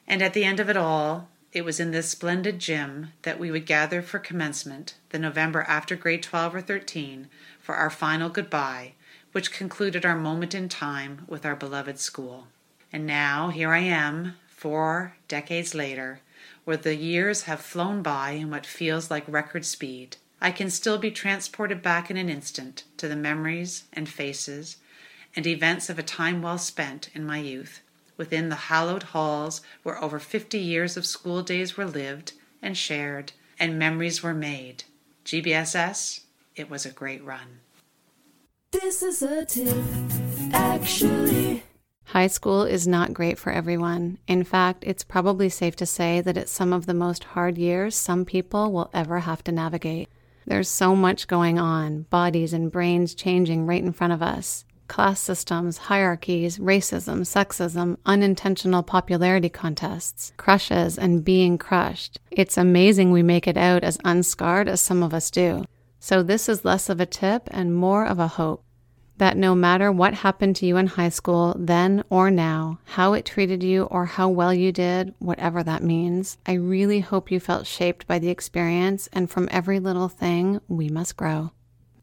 And 0.09 0.23
at 0.23 0.35
the 0.35 0.43
end 0.43 0.59
of 0.59 0.69
it 0.69 0.77
all, 0.77 1.29
it 1.53 1.65
was 1.65 1.79
in 1.79 1.93
this 1.93 2.09
splendid 2.09 2.59
gym 2.59 3.13
that 3.23 3.39
we 3.39 3.53
would 3.53 3.65
gather 3.65 4.03
for 4.03 4.19
commencement, 4.19 4.97
the 5.11 5.19
November 5.21 5.63
after 5.69 5.95
grade 5.95 6.25
12 6.25 6.57
or 6.57 6.61
13, 6.61 7.29
for 7.61 7.77
our 7.77 7.91
final 7.91 8.29
goodbye, 8.29 8.95
which 9.31 9.53
concluded 9.53 10.05
our 10.05 10.17
moment 10.17 10.53
in 10.53 10.69
time 10.69 11.25
with 11.29 11.47
our 11.47 11.55
beloved 11.55 12.01
school. 12.01 12.49
And 12.93 13.07
now 13.07 13.51
here 13.51 13.71
I 13.71 13.79
am, 13.79 14.35
four 14.49 15.15
decades 15.29 15.77
later, 15.77 16.23
where 16.71 16.77
the 16.77 16.95
years 16.95 17.43
have 17.43 17.61
flown 17.61 18.01
by 18.01 18.31
in 18.31 18.49
what 18.49 18.65
feels 18.65 19.11
like 19.11 19.25
record 19.27 19.67
speed. 19.67 20.17
I 20.41 20.53
can 20.53 20.71
still 20.71 20.99
be 20.99 21.11
transported 21.11 21.83
back 21.83 22.13
in 22.13 22.17
an 22.17 22.29
instant 22.29 22.85
to 22.99 23.09
the 23.09 23.17
memories 23.17 23.89
and 23.93 24.09
faces 24.09 24.77
and 25.35 25.49
events 25.49 25.91
of 25.91 25.99
a 25.99 26.05
time 26.05 26.43
well 26.43 26.59
spent 26.59 27.11
in 27.13 27.27
my 27.27 27.39
youth 27.39 27.81
within 28.17 28.51
the 28.51 28.71
hallowed 28.71 29.03
halls 29.03 29.63
where 29.83 30.01
over 30.01 30.21
50 30.21 30.61
years 30.61 30.97
of 30.97 31.05
school 31.05 31.43
days 31.43 31.77
were 31.77 31.87
lived 31.87 32.35
and 32.63 32.77
shared 32.77 33.33
and 33.59 33.77
memories 33.77 34.23
were 34.23 34.33
made. 34.33 34.85
GBSS, 35.25 36.21
it 36.55 36.71
was 36.71 36.87
a 36.87 36.93
great 36.93 37.25
run. 37.25 37.59
This 38.71 39.03
is 39.03 39.23
a 39.23 39.45
tip, 39.45 39.75
actually. 40.53 41.65
High 42.11 42.27
school 42.27 42.65
is 42.65 42.89
not 42.89 43.15
great 43.15 43.39
for 43.39 43.53
everyone. 43.53 44.19
In 44.27 44.43
fact, 44.43 44.83
it's 44.85 45.05
probably 45.05 45.49
safe 45.49 45.77
to 45.77 45.87
say 45.87 46.21
that 46.21 46.37
it's 46.37 46.51
some 46.51 46.73
of 46.73 46.87
the 46.87 46.93
most 46.93 47.23
hard 47.23 47.57
years 47.57 47.95
some 47.95 48.25
people 48.25 48.73
will 48.73 48.91
ever 48.93 49.21
have 49.21 49.45
to 49.45 49.53
navigate. 49.53 50.09
There's 50.45 50.69
so 50.69 50.97
much 50.97 51.29
going 51.29 51.61
on, 51.61 52.07
bodies 52.11 52.53
and 52.53 52.73
brains 52.73 53.15
changing 53.15 53.65
right 53.65 53.81
in 53.81 53.93
front 53.93 54.13
of 54.13 54.23
us 54.23 54.65
class 54.89 55.21
systems, 55.21 55.79
hierarchies, 55.79 56.59
racism, 56.59 57.21
sexism, 57.21 57.97
unintentional 58.05 58.83
popularity 58.83 59.49
contests, 59.49 60.33
crushes, 60.37 60.99
and 60.99 61.25
being 61.25 61.57
crushed. 61.59 62.19
It's 62.33 62.59
amazing 62.59 63.13
we 63.13 63.23
make 63.23 63.47
it 63.47 63.57
out 63.57 63.85
as 63.85 63.99
unscarred 64.05 64.69
as 64.69 64.81
some 64.81 65.05
of 65.05 65.15
us 65.15 65.31
do. 65.31 65.65
So, 66.01 66.25
this 66.25 66.49
is 66.49 66.65
less 66.65 66.89
of 66.89 66.99
a 66.99 67.07
tip 67.07 67.49
and 67.53 67.73
more 67.73 68.05
of 68.05 68.19
a 68.19 68.27
hope 68.27 68.65
that 69.21 69.37
no 69.37 69.55
matter 69.55 69.93
what 69.93 70.15
happened 70.15 70.57
to 70.57 70.65
you 70.65 70.79
in 70.79 70.87
high 70.87 71.11
school, 71.11 71.55
then 71.59 72.03
or 72.09 72.31
now, 72.31 72.79
how 72.87 73.13
it 73.13 73.27
treated 73.27 73.63
you 73.63 73.83
or 73.85 74.07
how 74.07 74.31
well 74.31 74.53
you 74.55 74.73
did, 74.73 75.15
whatever 75.19 75.63
that 75.63 75.83
means, 75.83 76.39
I 76.47 76.55
really 76.55 77.01
hope 77.01 77.31
you 77.31 77.39
felt 77.39 77.67
shaped 77.67 78.07
by 78.07 78.19
the 78.19 78.31
experience, 78.31 79.11
and 79.13 79.31
from 79.31 79.47
every 79.53 79.79
little 79.79 80.09
thing, 80.09 80.61
we 80.69 80.89
must 80.89 81.19
grow. 81.19 81.53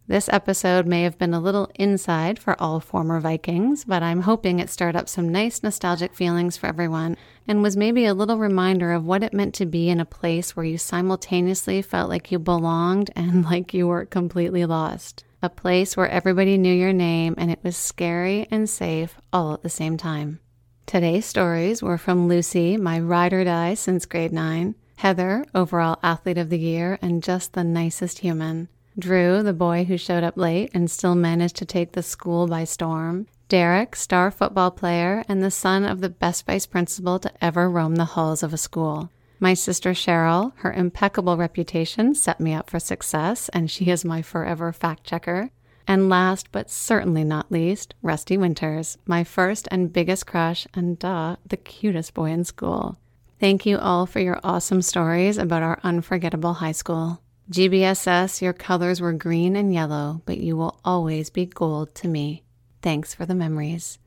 This 0.06 0.30
episode 0.30 0.86
may 0.86 1.02
have 1.02 1.18
been 1.18 1.34
a 1.34 1.40
little 1.40 1.72
inside 1.74 2.38
for 2.38 2.56
all 2.62 2.80
former 2.80 3.20
Vikings, 3.20 3.84
but 3.84 4.04
I'm 4.04 4.22
hoping 4.22 4.60
it 4.60 4.70
stirred 4.70 4.96
up 4.96 5.10
some 5.10 5.28
nice 5.28 5.64
nostalgic 5.64 6.14
feelings 6.14 6.56
for 6.56 6.68
everyone 6.68 7.18
and 7.48 7.64
was 7.64 7.76
maybe 7.76 8.06
a 8.06 8.14
little 8.14 8.38
reminder 8.38 8.94
of 8.94 9.06
what 9.06 9.24
it 9.24 9.34
meant 9.34 9.56
to 9.56 9.66
be 9.66 9.90
in 9.90 10.00
a 10.00 10.06
place 10.06 10.56
where 10.56 10.66
you 10.66 10.78
simultaneously 10.78 11.82
felt 11.82 12.10
like 12.10 12.32
you 12.32 12.38
belonged 12.38 13.10
and 13.16 13.44
like 13.52 13.74
you 13.74 13.88
were 13.88 14.06
completely 14.06 14.66
lost. 14.66 15.24
A 15.42 15.50
place 15.50 15.96
where 15.96 16.10
everybody 16.10 16.58
knew 16.58 16.74
your 16.74 16.94
name 16.94 17.36
and 17.38 17.52
it 17.52 17.60
was 17.62 17.78
scary 17.78 18.48
and 18.50 18.68
safe 18.68 19.20
all 19.32 19.54
at 19.54 19.62
the 19.62 19.70
same 19.70 19.96
time. 19.96 20.40
Today's 20.88 21.28
stories 21.28 21.84
were 21.84 22.00
from 22.00 22.28
Lucy, 22.28 22.76
my 22.76 23.00
ride 23.00 23.34
or 23.34 23.44
die 23.44 23.76
since 23.76 24.08
grade 24.08 24.34
9, 24.34 24.74
Heather, 24.96 25.46
overall 25.54 26.00
athlete 26.02 26.40
of 26.40 26.50
the 26.50 26.58
year 26.58 26.98
and 27.04 27.22
just 27.22 27.54
the 27.54 27.64
nicest 27.64 28.20
human. 28.20 28.68
Drew, 28.98 29.44
the 29.44 29.54
boy 29.54 29.84
who 29.84 29.96
showed 29.96 30.24
up 30.24 30.38
late 30.38 30.72
and 30.74 30.90
still 30.90 31.14
managed 31.14 31.58
to 31.58 31.66
take 31.66 31.92
the 31.92 32.02
school 32.02 32.48
by 32.48 32.64
storm. 32.64 33.28
Derek, 33.48 33.96
star 33.96 34.32
football 34.32 34.72
player 34.72 35.24
and 35.30 35.44
the 35.44 35.52
son 35.52 35.86
of 35.86 36.02
the 36.02 36.10
best 36.10 36.48
vice 36.48 36.66
principal 36.66 37.20
to 37.20 37.32
ever 37.46 37.70
roam 37.70 37.96
the 37.96 38.06
halls 38.06 38.42
of 38.42 38.54
a 38.54 38.58
school. 38.58 39.12
My 39.40 39.54
sister 39.54 39.92
Cheryl, 39.92 40.54
her 40.58 40.74
impeccable 40.74 41.38
reputation 41.38 42.16
set 42.16 42.40
me 42.40 42.54
up 42.54 42.70
for 42.70 42.80
success, 42.80 43.50
and 43.50 43.70
she 43.70 43.86
is 43.86 44.04
my 44.04 44.22
forever 44.22 44.74
fact 44.74 45.04
checker. 45.04 45.52
And 45.88 46.10
last 46.10 46.52
but 46.52 46.70
certainly 46.70 47.24
not 47.24 47.52
least, 47.52 47.94
Rusty 48.02 48.38
Winters, 48.38 48.98
my 49.06 49.24
first 49.24 49.68
and 49.72 49.94
biggest 49.94 50.26
crush, 50.26 50.68
and 50.74 51.00
duh, 51.00 51.38
the 51.46 51.56
cutest 51.56 52.14
boy 52.14 52.32
in 52.32 52.44
school. 52.44 52.98
Thank 53.40 53.66
you 53.66 53.78
all 53.78 54.06
for 54.06 54.20
your 54.20 54.40
awesome 54.44 54.82
stories 54.82 55.38
about 55.38 55.64
our 55.64 55.80
unforgettable 55.84 56.56
high 56.56 56.72
school. 56.72 57.22
GBSS, 57.52 58.42
your 58.42 58.52
colors 58.52 59.00
were 59.00 59.14
green 59.14 59.56
and 59.56 59.74
yellow, 59.74 60.22
but 60.26 60.40
you 60.40 60.58
will 60.58 60.80
always 60.84 61.30
be 61.30 61.46
gold 61.46 61.96
to 61.96 62.08
me. 62.08 62.44
Thanks 62.82 63.14
for 63.14 63.26
the 63.26 63.36
memories. 63.36 64.00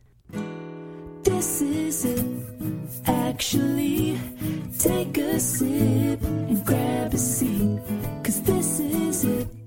This 1.22 1.62
is 1.62 2.04
it, 2.04 2.29
actually. 3.40 4.18
Take 4.78 5.16
a 5.16 5.40
sip 5.40 6.22
and 6.22 6.62
grab 6.66 7.14
a 7.14 7.18
seat, 7.18 7.80
cause 8.22 8.42
this 8.42 8.80
is 8.80 9.24
it. 9.24 9.59